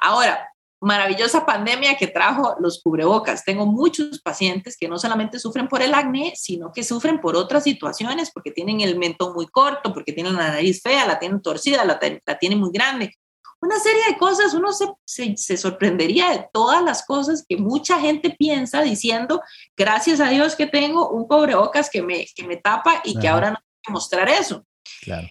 [0.00, 0.48] Ahora,
[0.84, 3.44] maravillosa pandemia que trajo los cubrebocas.
[3.44, 7.64] Tengo muchos pacientes que no solamente sufren por el acné, sino que sufren por otras
[7.64, 11.84] situaciones, porque tienen el mentón muy corto, porque tienen la nariz fea, la tienen torcida,
[11.84, 11.98] la,
[12.38, 13.14] tienen muy grande.
[13.60, 18.30] Una serie de cosas, uno se, se, sorprendería de todas las cosas que mucha gente
[18.30, 19.40] piensa diciendo,
[19.76, 23.50] gracias a Dios que tengo un cubrebocas que me, que me tapa y que ahora
[23.50, 24.66] no tengo que mostrar eso.
[25.02, 25.28] Claro.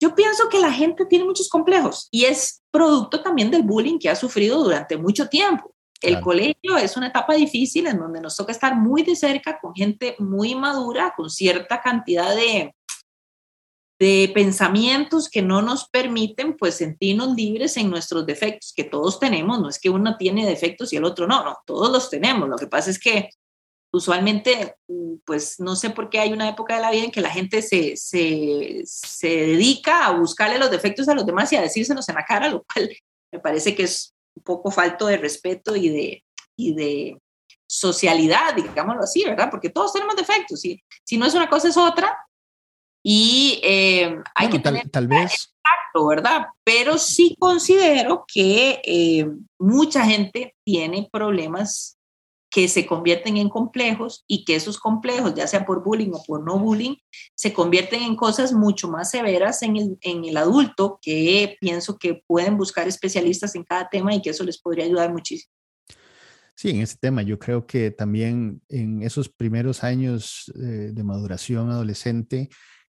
[0.00, 4.08] Yo pienso que la gente tiene muchos complejos y es producto también del bullying que
[4.08, 5.74] ha sufrido durante mucho tiempo.
[6.00, 9.74] El colegio es una etapa difícil en donde nos toca estar muy de cerca con
[9.74, 12.72] gente muy madura, con cierta cantidad de,
[13.98, 19.60] de pensamientos que no nos permiten pues sentirnos libres en nuestros defectos, que todos tenemos,
[19.60, 22.48] no es que uno tiene defectos y el otro no, no, todos los tenemos.
[22.48, 23.30] Lo que pasa es que
[23.92, 27.20] usualmente, mm, pues no sé por qué hay una época de la vida en que
[27.20, 31.62] la gente se, se, se, dedica a buscarle los defectos a los demás y a
[31.62, 32.90] decírselos en la cara, lo cual
[33.32, 36.24] me parece que es un poco falto de respeto y de,
[36.56, 37.18] y de
[37.66, 39.50] socialidad, digámoslo así, ¿verdad?
[39.50, 42.16] Porque todos tenemos defectos y si no es una cosa es otra
[43.02, 45.52] y eh, hay que tal, tener tal vez
[46.06, 46.46] ¿verdad?
[46.64, 49.26] Pero sí considero que eh,
[49.58, 51.97] mucha gente tiene problemas
[52.50, 56.44] que se convierten en complejos y que esos complejos, ya sea por bullying o por
[56.44, 56.96] no bullying,
[57.34, 62.22] se convierten en cosas mucho más severas en el, en el adulto que pienso que
[62.26, 65.52] pueden buscar especialistas en cada tema y que eso les podría ayudar muchísimo.
[66.58, 71.70] Sí, en ese tema yo creo que también en esos primeros años eh, de maduración
[71.70, 72.48] adolescente,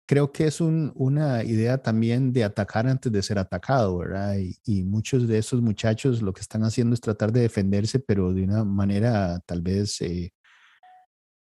[0.09, 4.37] creo que es una idea también de atacar antes de ser atacado, ¿verdad?
[4.65, 8.43] Y, muchos de esos muchachos lo que están haciendo es tratar de defenderse, pero de
[8.43, 10.33] una manera tal vez eh,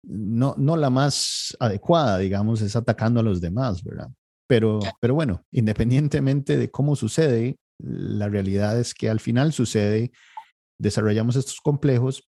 [0.03, 4.09] no, no la más adecuada, digamos, es atacando a los demás, ¿verdad?
[4.49, 10.11] Pero, pero bueno, independientemente de cómo sucede, la realidad es que al final sucede,
[10.77, 12.27] desarrollamos estos complejos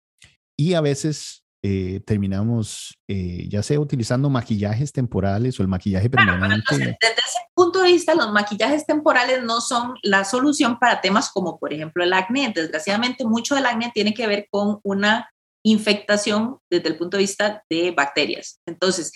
[0.57, 6.75] y a veces eh, terminamos eh, ya sea utilizando maquillajes temporales o el maquillaje permanente.
[6.75, 11.59] desde ese punto de vista, los maquillajes temporales no son la solución para temas como,
[11.59, 12.51] por ejemplo, el acné.
[12.55, 15.29] Desgraciadamente, mucho del acné tiene que ver con una
[15.63, 18.59] infectación desde el punto de vista de bacterias.
[18.65, 19.11] Entonces,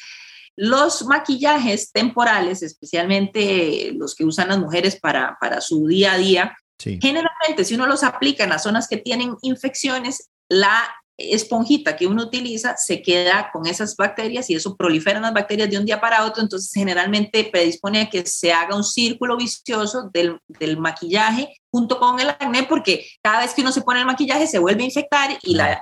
[0.56, 6.56] los maquillajes temporales, especialmente los que usan las mujeres para, para su día a día,
[6.80, 12.24] generalmente si uno los aplica en las zonas que tienen infecciones, la esponjita que uno
[12.24, 16.26] utiliza se queda con esas bacterias y eso proliferan las bacterias de un día para
[16.26, 22.00] otro, entonces generalmente predispone a que se haga un círculo vicioso del, del maquillaje junto
[22.00, 24.88] con el acné, porque cada vez que uno se pone el maquillaje se vuelve a
[24.88, 25.82] infectar y la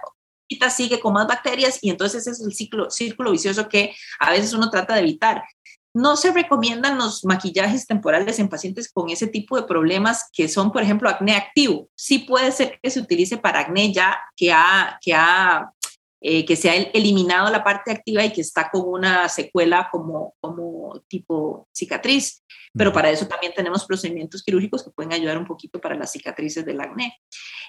[0.70, 4.70] sigue con más bacterias y entonces es el ciclo, círculo vicioso que a veces uno
[4.70, 5.44] trata de evitar.
[5.94, 10.72] No se recomiendan los maquillajes temporales en pacientes con ese tipo de problemas que son,
[10.72, 11.88] por ejemplo, acné activo.
[11.96, 15.72] Sí puede ser que se utilice para acné ya que ha, que ha
[16.26, 20.36] eh, que se ha eliminado la parte activa y que está con una secuela como,
[20.40, 22.42] como tipo cicatriz.
[22.74, 26.66] Pero para eso también tenemos procedimientos quirúrgicos que pueden ayudar un poquito para las cicatrices
[26.66, 27.20] del acné.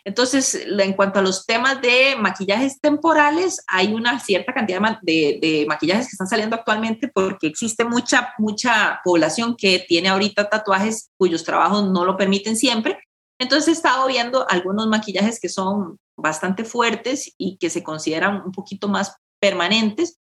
[0.04, 5.66] Entonces, en cuanto a los temas de maquillajes temporales, hay una cierta cantidad de, de
[5.66, 11.42] maquillajes que están saliendo actualmente porque existe mucha, mucha población que tiene ahorita tatuajes cuyos
[11.42, 13.00] trabajos no lo permiten siempre.
[13.40, 18.52] Entonces he estado viendo algunos maquillajes que son bastante fuertes y que se consideran un
[18.52, 20.18] poquito más permanentes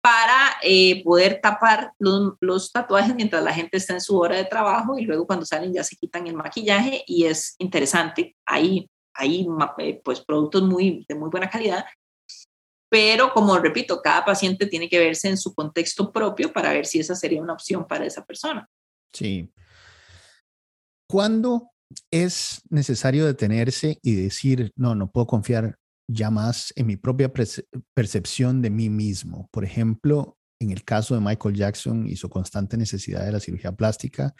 [0.00, 4.98] para eh, poder tapar los, tatuajes mientras la gente está en su hora de trabajo
[4.98, 8.36] y luego cuando salen ya se quitan el maquillaje y es interesante.
[8.46, 9.46] Hay, hay
[9.78, 11.84] eh, pues, productos muy, de muy buena calidad,
[12.90, 17.00] pero como repito, cada paciente tiene que verse en su contexto propio para ver si
[17.00, 18.68] esa sería una opción para esa persona.
[19.12, 19.50] Sí.
[21.08, 21.71] ¿Cuándo
[22.10, 25.78] es necesario detenerse y decir, no, no puedo confiar
[26.08, 27.32] ya más en mi propia
[27.94, 29.48] percepción de mí mismo.
[29.52, 33.72] Por ejemplo, en el caso de Michael Jackson y su constante necesidad de la cirugía
[33.72, 34.34] plástica,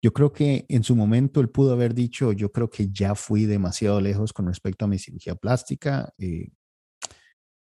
[0.00, 3.46] Yo creo que en su momento él pudo haber dicho, yo creo que ya fui
[3.46, 6.12] demasiado lejos con respecto a mi cirugía plástica.
[6.18, 6.52] Eh,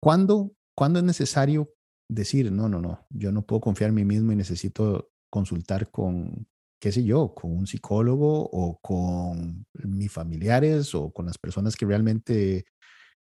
[0.01, 1.73] ¿cuándo, ¿Cuándo es necesario
[2.09, 6.47] decir, no, no, no, yo no puedo confiar en mí mismo y necesito consultar con,
[6.79, 11.85] qué sé yo, con un psicólogo o con mis familiares o con las personas que
[11.85, 12.65] realmente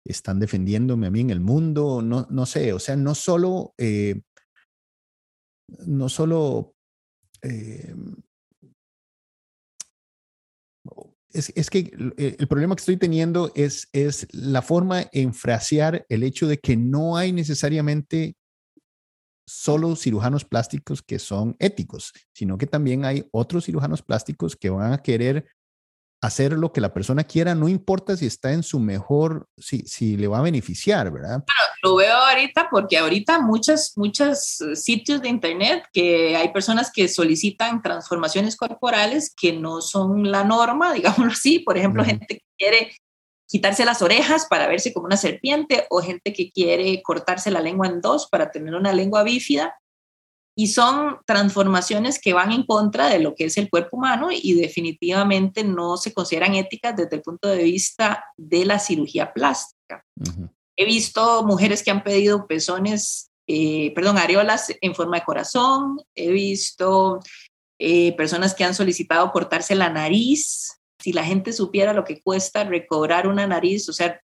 [0.05, 4.21] están defendiéndome a mí en el mundo, no, no sé, o sea, no solo, eh,
[5.87, 6.75] no solo,
[7.41, 7.95] eh,
[11.31, 16.23] es, es, que el, problema que estoy teniendo es, es la forma en frasear el
[16.23, 18.35] hecho de que no hay necesariamente
[19.47, 24.93] solo cirujanos plásticos que son éticos, sino que también hay otros cirujanos plásticos que van
[24.93, 25.45] a querer
[26.21, 30.17] hacer lo que la persona quiera, no importa si está en su mejor, si, si
[30.17, 31.43] le va a beneficiar, ¿verdad?
[31.85, 37.83] lo veo ahorita porque ahorita muchos, muchos sitios de internet que hay personas que solicitan
[37.83, 42.91] transformaciones corporales que no son la norma, digámoslo así, por ejemplo, gente que quiere
[43.47, 47.87] quitarse las orejas para verse como una serpiente o gente que quiere cortarse la lengua
[47.87, 49.75] en dos para tener una lengua bífida.
[50.57, 54.53] Y son transformaciones que van en contra de lo que es el cuerpo humano y
[54.53, 60.05] definitivamente no se consideran éticas desde el punto de vista de la cirugía plástica.
[60.77, 65.99] He visto mujeres que han pedido pezones, eh, perdón, areolas en forma de corazón.
[66.15, 67.19] He visto
[67.77, 72.63] eh, personas que han solicitado cortarse la nariz si la gente supiera lo que cuesta
[72.63, 74.19] recobrar una nariz, o sea,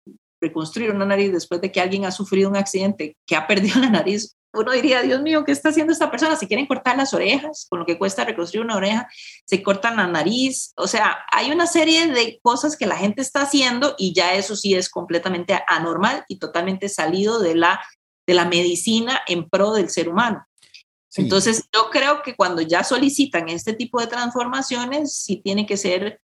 [0.42, 3.88] reconstruir una nariz después de que alguien ha sufrido un accidente, que ha perdido la
[3.88, 6.36] nariz, uno diría, Dios mío, ¿qué está haciendo esta persona?
[6.36, 9.08] Si quieren cortar las orejas, con lo que cuesta reconstruir una oreja,
[9.46, 10.74] se cortan la nariz.
[10.76, 14.54] O sea, hay una serie de cosas que la gente está haciendo y ya eso
[14.54, 17.80] sí es completamente anormal y totalmente salido de la,
[18.26, 20.44] de la medicina en pro del ser humano.
[21.14, 26.20] Entonces, yo creo que cuando ya solicitan este tipo de transformaciones, sí tiene que ser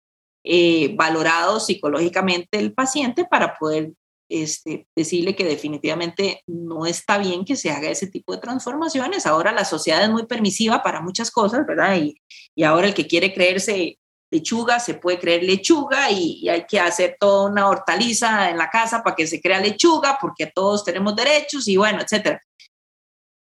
[0.45, 3.93] eh, valorado psicológicamente el paciente para poder
[4.29, 9.27] este, decirle que definitivamente no está bien que se haga ese tipo de transformaciones.
[9.27, 11.97] Ahora la sociedad es muy permisiva para muchas cosas, ¿verdad?
[11.97, 12.15] Y,
[12.55, 13.99] y ahora el que quiere creerse
[14.31, 18.71] lechuga se puede creer lechuga y, y, hay que hacer toda una hortaliza en la
[18.71, 22.41] casa para que se crea lechuga porque todos tenemos derechos y bueno, etcétera.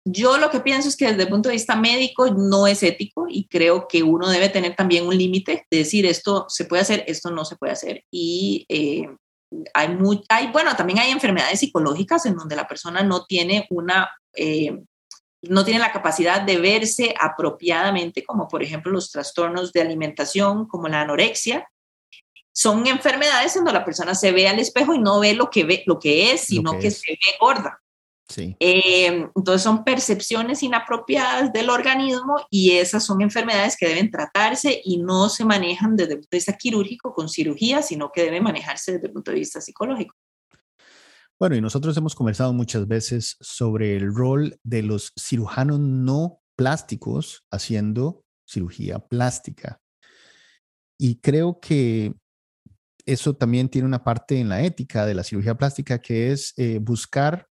[0.03, 3.27] Yo lo que pienso es que desde el punto de vista médico no es ético
[3.29, 7.03] y creo que uno debe tener también un límite de decir esto se puede hacer,
[7.07, 8.03] esto no se puede hacer.
[8.09, 9.07] Y eh,
[9.73, 14.09] hay, muy, hay, bueno, también hay enfermedades psicológicas en donde la persona no tiene una,
[14.33, 14.81] eh,
[15.43, 20.87] no tiene la capacidad de verse apropiadamente, como por ejemplo los trastornos de alimentación, como
[20.87, 21.67] la anorexia.
[22.53, 25.63] Son enfermedades en donde la persona se ve al espejo y no ve lo que,
[25.63, 27.81] ve, lo que es, sino que, se ve gorda.
[28.37, 34.97] Eh, entonces son percepciones inapropiadas del organismo y esas son enfermedades que deben tratarse y
[34.97, 38.93] no se manejan desde el punto de vista quirúrgico con cirugía, sino que deben manejarse
[38.93, 40.15] desde el punto de vista psicológico.
[41.39, 47.45] Bueno, y nosotros hemos conversado muchas veces sobre el rol de los cirujanos no plásticos
[47.51, 49.81] haciendo cirugía plástica.
[50.99, 52.13] Y creo que
[53.07, 56.77] eso también tiene una parte en la ética de la cirugía plástica, que es eh,
[56.79, 57.47] buscar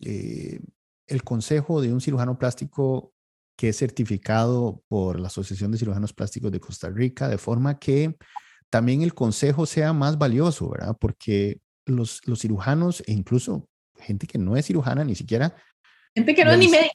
[0.00, 0.60] eh,
[1.06, 3.12] el consejo de un cirujano plástico
[3.56, 8.16] que es certificado por la Asociación de Cirujanos Plásticos de Costa Rica, de forma que
[8.70, 10.96] también el consejo sea más valioso, ¿verdad?
[11.00, 15.56] Porque los, los cirujanos e incluso gente que no es cirujana ni siquiera...
[16.14, 16.94] Gente que no es ni médica.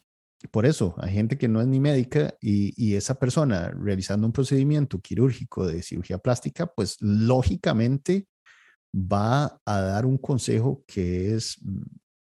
[0.51, 4.33] Por eso, hay gente que no es ni médica y, y, esa persona realizando un
[4.33, 8.25] procedimiento quirúrgico de cirugía plástica, pues lógicamente
[8.93, 11.59] va a dar un consejo que es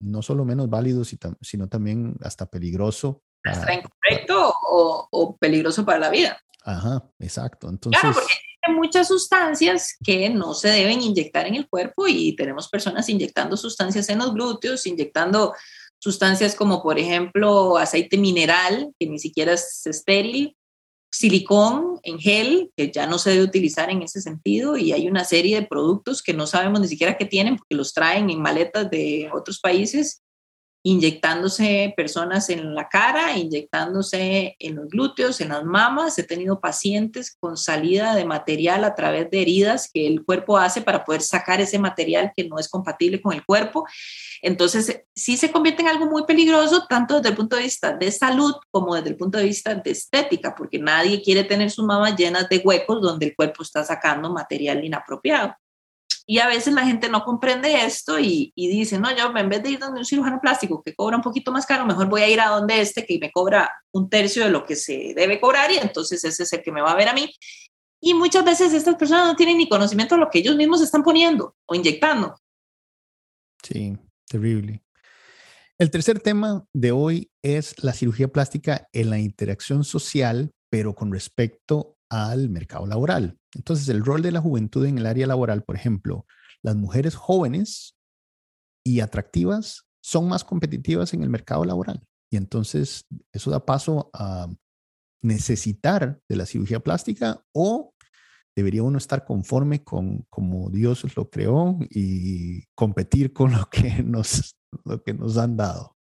[0.06, 3.24] no solo menos válido, sino también hasta peligroso.
[3.44, 6.39] Hasta incorrecto o, peligroso para la vida.
[6.63, 7.70] Ajá, exacto.
[7.70, 12.36] Entonces, claro, porque hay muchas sustancias que no se deben inyectar en el cuerpo y
[12.36, 15.54] tenemos personas inyectando sustancias en los glúteos, inyectando
[16.00, 20.56] sustancias como por ejemplo aceite mineral, que ni siquiera es estéril,
[21.15, 25.23] silicón en gel, que ya no se debe utilizar en ese sentido, y hay una
[25.23, 28.89] serie de productos que no sabemos ni siquiera qué tienen, porque los traen en maletas
[28.89, 30.24] de otros países,
[30.86, 36.20] inyectándose personas en la cara, inyectándose en los glúteos, en las mamas.
[36.20, 40.84] He tenido pacientes con salida de material a través de heridas que el cuerpo hace
[40.84, 43.88] para poder sacar ese material que no es compatible con el cuerpo.
[44.44, 48.12] Entonces, sí se convierte en algo muy peligroso, tanto desde el punto de vista de
[48.12, 52.16] salud como desde el punto de vista de estética, porque nadie quiere tener sus mamas
[52.16, 55.56] llenas de huecos donde el cuerpo está sacando material inapropiado.
[56.28, 59.71] Y a veces la gente no comprende esto y, dice, no, yo en vez de
[59.71, 62.41] ir donde un cirujano plástico que cobra un poquito más caro, mejor voy a ir
[62.41, 65.78] a donde este que me cobra un tercio de lo que se debe cobrar y
[65.78, 67.32] entonces ese es el que me va a ver a mí.
[68.01, 71.03] Y muchas veces estas personas no tienen ni conocimiento de lo que ellos mismos están
[71.03, 72.36] poniendo o inyectando.
[73.61, 73.97] Sí,
[74.28, 74.84] terrible.
[75.78, 81.11] El tercer tema de hoy es la cirugía plástica en la interacción social, pero con
[81.11, 83.38] respecto al mercado laboral.
[83.56, 86.26] Entonces, el rol de la juventud en el área laboral, por ejemplo,
[86.62, 87.95] las mujeres jóvenes
[88.86, 92.06] y atractivas son más competitivas en el mercado laboral.
[92.32, 94.47] Y entonces eso da paso a
[95.24, 97.93] necesitar de la cirugía plástica o
[98.56, 104.56] debería uno estar conforme con como Dios lo creó y competir con lo que nos,
[104.84, 105.95] lo que nos han dado.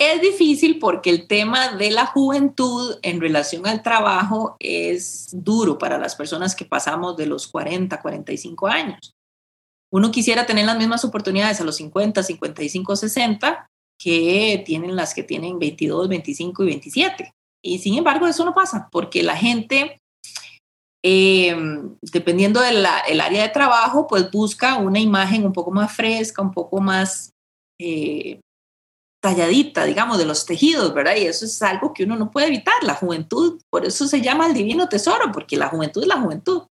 [0.00, 5.98] Es difícil porque el tema de la juventud en relación al trabajo es duro para
[5.98, 9.12] las personas que pasamos de los 40, 45 años.
[9.92, 13.66] Uno quisiera tener las mismas oportunidades a los 50, 55, 60
[14.00, 17.32] que tienen las que tienen 22, 25 y 27.
[17.62, 19.98] Y sin embargo, eso no pasa porque la gente
[21.04, 21.54] eh,
[22.00, 26.80] dependiendo del área de trabajo, pues busca una imagen un poco más fresca, un poco
[26.80, 27.32] más
[27.78, 28.40] eh,
[29.20, 31.16] talladita, digamos, de los tejidos, ¿verdad?
[31.16, 34.46] Y eso es algo que uno no puede evitar, la juventud, por eso se llama
[34.46, 36.62] el divino tesoro, porque la juventud es la juventud.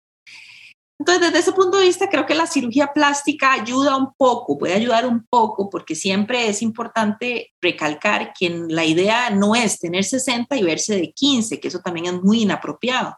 [0.99, 4.73] Entonces, desde ese punto de vista, creo que la cirugía plástica ayuda un poco, puede
[4.73, 10.57] ayudar un poco, porque siempre es importante recalcar que la idea no es tener 60
[10.57, 13.15] y verse de 15, que eso también es muy inapropiado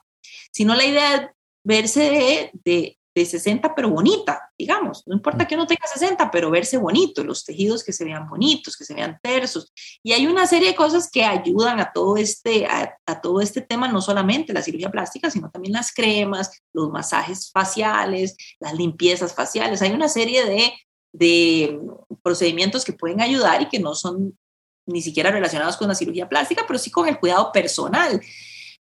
[0.52, 1.22] sino la idea es
[1.64, 5.04] verse de, de, 60 pero bonita, digamos.
[5.06, 8.78] No importa que uno tenga 60, pero verse bonito, los tejidos que se vean bonitos,
[8.78, 9.72] que se vean tersos.
[10.02, 13.88] Y hay una serie de cosas que ayudan a todo este, a, todo este tema,
[13.88, 19.82] no solamente la cirugía plástica, sino también las cremas, los masajes faciales, las limpiezas faciales.
[19.82, 20.74] Hay una serie de,
[21.12, 21.80] de
[22.24, 24.38] procedimientos que pueden ayudar y que no son
[24.86, 28.22] ni siquiera relacionados con la cirugía plástica, pero sí con el cuidado personal.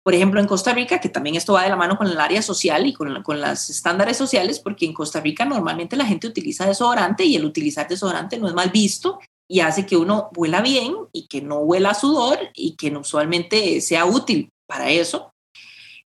[0.08, 2.40] Por ejemplo, en Costa Rica, que también esto va de la mano con el área
[2.40, 6.64] social y con, con los estándares sociales, porque en Costa Rica normalmente la gente utiliza
[6.64, 10.94] desodorante y el utilizar desodorante no es mal visto y hace que uno huela bien
[11.12, 15.30] y que no huela a sudor y que usualmente sea útil para eso.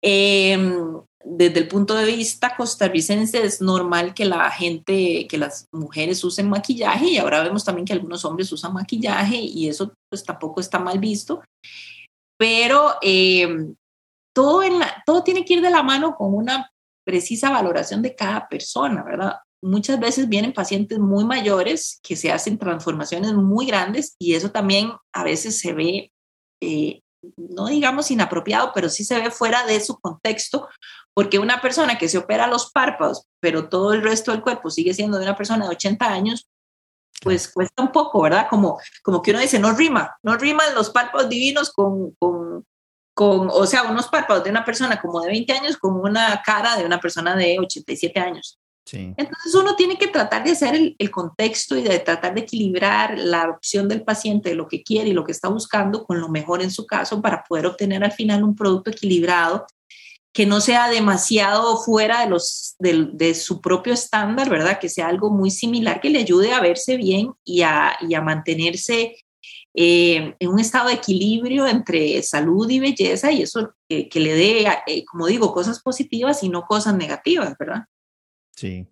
[0.02, 6.24] Em, desde el punto de vista costarricense es normal que la gente, que las mujeres
[6.24, 10.62] usen maquillaje y ahora vemos también que algunos hombres usan maquillaje y eso pues tampoco
[10.62, 11.42] está mal visto.
[12.38, 13.76] Pero em,
[14.40, 16.72] todo, en todo tiene que ir de la mano con una
[17.06, 19.34] precisa valoración de cada persona, ¿verdad?
[19.62, 24.94] Muchas veces vienen pacientes muy mayores que se hacen transformaciones muy grandes y eso también
[25.12, 26.14] a veces se ve,
[26.62, 27.02] eh,
[27.36, 30.70] no digamos inapropiado, pero sí se ve fuera de su contexto,
[31.14, 34.94] porque una persona que se opera los párpados, pero todo el resto del cuerpo sigue
[34.94, 36.48] siendo de una persona de 80 años,
[37.22, 38.48] pues cuesta un poco, ¿verdad?
[38.50, 42.66] Como, como que uno dice, no rima, no riman los párpados divinos con, con,
[43.20, 46.78] con, o sea, unos párpados de una persona como de 20 años con una cara
[46.78, 48.58] de una persona de 87 años.
[48.86, 49.14] Sí.
[49.18, 53.20] Entonces uno tiene que tratar de hacer el, el, contexto y de tratar de equilibrar
[53.20, 56.30] la opción del paciente de lo que quiere y lo que está buscando con lo
[56.30, 59.68] mejor en su caso para poder obtener al final un producto equilibrado
[60.32, 64.80] que no sea demasiado fuera de, los, de, de su propio estándar, ¿verdad?
[64.80, 68.22] Que sea algo muy similar que le ayude a verse bien y a, y a
[68.22, 69.18] mantenerse
[69.74, 74.68] eh, en un estado de equilibrio entre salud y belleza y eso que le dé,
[74.88, 77.86] eh, como digo, cosas positivas y no cosas negativas, ¿verdad?
[78.56, 78.88] Sí.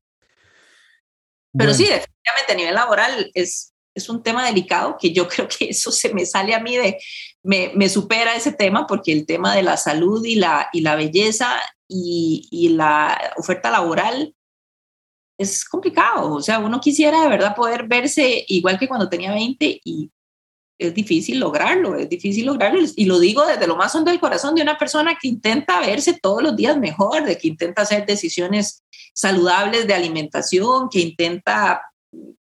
[1.57, 5.69] Pero sí, definitivamente a nivel laboral es, es un tema delicado que yo creo que
[5.69, 6.97] eso se me sale a mí de,
[7.43, 10.95] me, me supera ese tema porque el tema de la salud y la, y la
[10.95, 14.35] belleza y, y la oferta laboral
[15.39, 16.33] es complicado.
[16.33, 20.11] O sea, uno quisiera de verdad poder verse igual que cuando tenía 20 y
[20.77, 22.79] es difícil lograrlo, es difícil lograrlo.
[22.95, 26.19] Y lo digo desde lo más hondo del corazón de una persona que intenta verse
[26.21, 31.81] todos los días mejor, de que intenta hacer decisiones saludables de alimentación, que intenta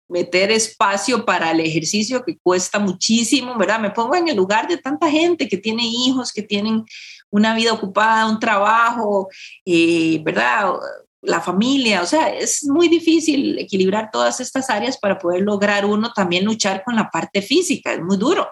[0.09, 3.81] meter espacio para el ejercicio que cuesta muchísimo, ¿verdad?
[3.81, 6.85] Me pongo en el lugar de tanta gente que tiene hijos, que tienen
[7.31, 9.29] una vida ocupada, un trabajo,
[9.65, 10.75] eh, ¿verdad?
[11.23, 16.13] La familia, o sea, es muy difícil equilibrar todas estas áreas para poder lograr uno
[16.13, 18.49] también luchar con la parte física, es muy duro.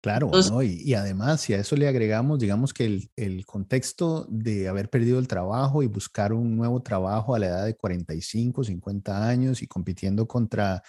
[0.00, 0.30] Claro,
[0.62, 5.18] y, además, si a eso le agregamos, digamos que el, el, contexto de haber perdido
[5.18, 9.66] el trabajo y buscar un nuevo trabajo a la edad de 45, 50 años y
[9.66, 10.84] compitiendo contra,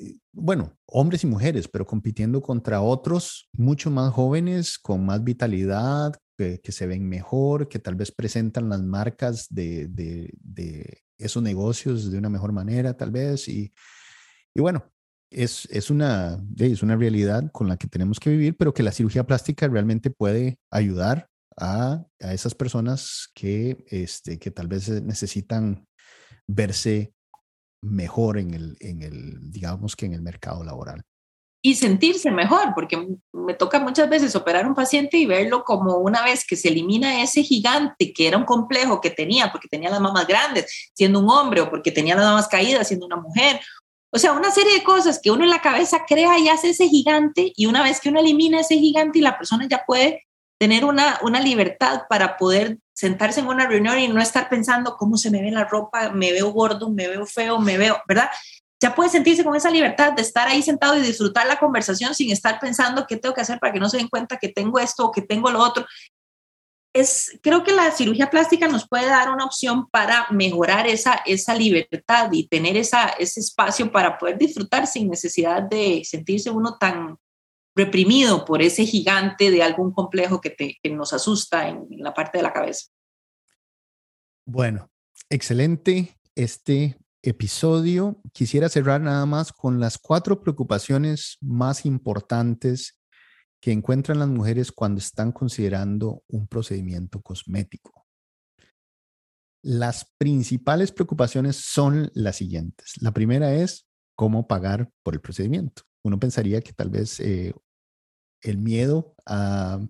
[0.00, 6.14] eh, bueno, hombres y mujeres, pero compitiendo contra otros mucho más jóvenes, con más vitalidad,
[6.38, 10.32] que, se ven mejor, que tal vez presentan las marcas de,
[11.18, 13.48] esos negocios de una mejor manera, tal vez.
[13.48, 13.72] Y,
[14.54, 14.84] y bueno,
[15.30, 18.92] es, es, una, es una realidad con la que tenemos que vivir, pero que la
[18.92, 25.86] cirugía plástica realmente puede ayudar a, a esas personas que, este, que tal vez necesitan
[26.46, 27.12] verse
[27.82, 31.04] mejor en el, en el, digamos que en el mercado laboral
[31.60, 36.22] y sentirse mejor, porque me toca muchas veces operar un paciente y verlo como una
[36.22, 40.00] vez que se elimina ese gigante que era un complejo que tenía, porque tenía las
[40.00, 43.60] mamas grandes siendo un hombre o porque tenía las mamas caídas siendo una mujer.
[44.10, 46.88] O sea, una serie de cosas que uno en la cabeza crea y hace ese
[46.88, 50.26] gigante y una vez que uno elimina ese gigante y la persona ya puede
[50.58, 55.16] tener una, una libertad para poder sentarse en una reunión y no estar pensando cómo
[55.16, 58.28] se me ve la ropa, me veo gordo, me veo feo, me veo, ¿verdad?
[58.80, 62.30] Ya puede sentirse con esa libertad de estar ahí sentado y disfrutar la conversación sin
[62.30, 65.06] estar pensando qué tengo que hacer para que no se den cuenta que tengo esto
[65.06, 65.84] o que tengo lo otro.
[66.94, 71.54] Es, creo que la cirugía plástica nos puede dar una opción para mejorar esa, esa
[71.54, 77.18] libertad y tener esa, ese espacio para poder disfrutar sin necesidad de sentirse uno tan
[77.76, 82.14] reprimido por ese gigante de algún complejo que, te, que nos asusta en, en la
[82.14, 82.86] parte de la cabeza.
[84.46, 84.90] Bueno,
[85.28, 93.00] excelente este episodio, quisiera cerrar nada más con las cuatro preocupaciones más importantes
[93.60, 98.06] que encuentran las mujeres cuando están considerando un procedimiento cosmético.
[99.62, 102.94] Las principales preocupaciones son las siguientes.
[103.00, 105.82] La primera es cómo pagar por el procedimiento.
[106.04, 107.52] Uno pensaría que tal vez eh,
[108.42, 109.80] el miedo a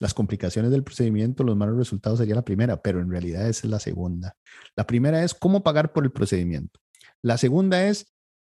[0.00, 3.70] las complicaciones del procedimiento, los malos resultados sería la primera, pero en realidad esa es
[3.70, 4.34] la segunda.
[4.74, 6.80] La primera es cómo pagar por el procedimiento.
[7.22, 8.06] La segunda es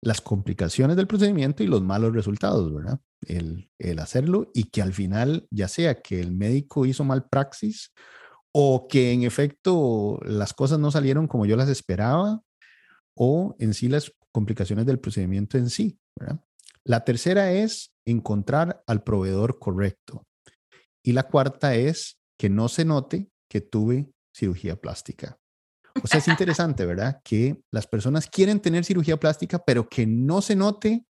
[0.02, 3.00] las complicaciones del procedimiento y los malos resultados, ¿verdad?
[3.28, 3.70] El,
[4.00, 7.92] hacerlo y que al final, ya sea que el médico hizo mal praxis
[8.52, 12.42] o que en efecto las cosas no salieron como yo las esperaba
[13.16, 16.40] o en sí las complicaciones del procedimiento en sí, ¿verdad?
[16.84, 20.26] La tercera es encontrar al proveedor correcto.
[21.04, 25.38] Y la cuarta es que no se note que tuve cirugía plástica.
[26.04, 27.22] O sea, es interesante, ¿verdad?
[27.24, 31.06] Que las personas quieren tener cirugía plástica, pero que no se note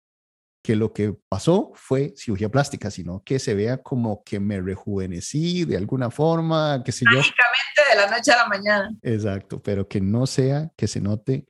[0.63, 5.65] que lo que pasó fue cirugía plástica, sino que se vea como que me rejuvenecí
[5.65, 7.19] de alguna forma, que sé yo.
[7.19, 8.91] de la noche a la mañana.
[9.01, 11.47] Exacto, pero que no sea que se note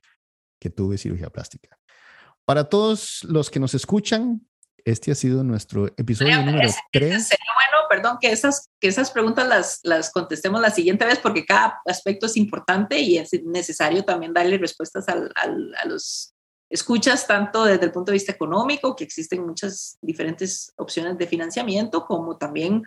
[0.58, 1.78] que tuve cirugía plástica.
[2.44, 4.46] Para todos los que nos escuchan,
[4.84, 7.26] este ha sido nuestro episodio número 3.
[7.26, 11.44] Sería bueno, perdón, que esas, que esas preguntas las, las contestemos la siguiente vez porque
[11.44, 16.32] cada aspecto es importante y es necesario también darle respuestas al, al, a los
[16.70, 22.06] escuchas, tanto desde el punto de vista económico, que existen muchas diferentes opciones de financiamiento,
[22.06, 22.82] como también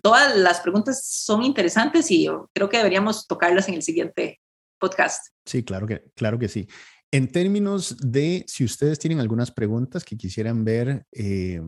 [0.00, 4.40] todas las preguntas son interesantes y creo que deberíamos tocarlas en el siguiente
[4.78, 5.26] podcast.
[5.44, 6.68] Sí, claro que, claro que sí.
[7.10, 11.60] En términos de si ustedes tienen algunas preguntas que quisieran ver eh,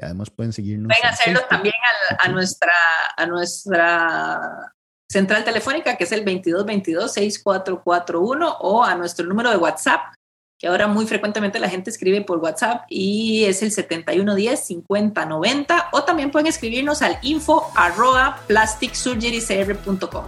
[0.00, 0.88] Y además pueden seguirnos.
[0.88, 1.74] Pueden hacerlo también
[2.18, 2.74] a, nuestra,
[3.16, 4.74] a nuestra
[5.10, 10.14] central telefónica, que es el 2222-6441, o a nuestro número de WhatsApp,
[10.58, 16.30] que ahora muy frecuentemente la gente escribe por WhatsApp y es el 7110-5090, o también
[16.30, 20.24] pueden escribirnos al info arroba plasticsurgerycr.com.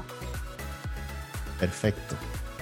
[1.59, 2.15] Perfecto.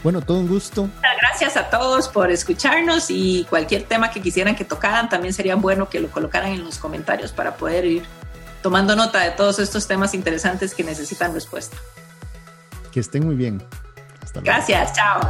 [0.02, 0.88] Bueno, todo un gusto.
[1.20, 5.88] Gracias a todos por escucharnos y cualquier tema que quisieran que tocaran, también sería bueno
[5.88, 8.04] que lo colocaran en los comentarios para poder ir
[8.62, 11.76] tomando nota de todos estos temas interesantes que necesitan respuesta.
[12.93, 13.62] Que estén muy bien.
[14.22, 14.57] Hasta luego.
[14.57, 15.20] Gracias, chao.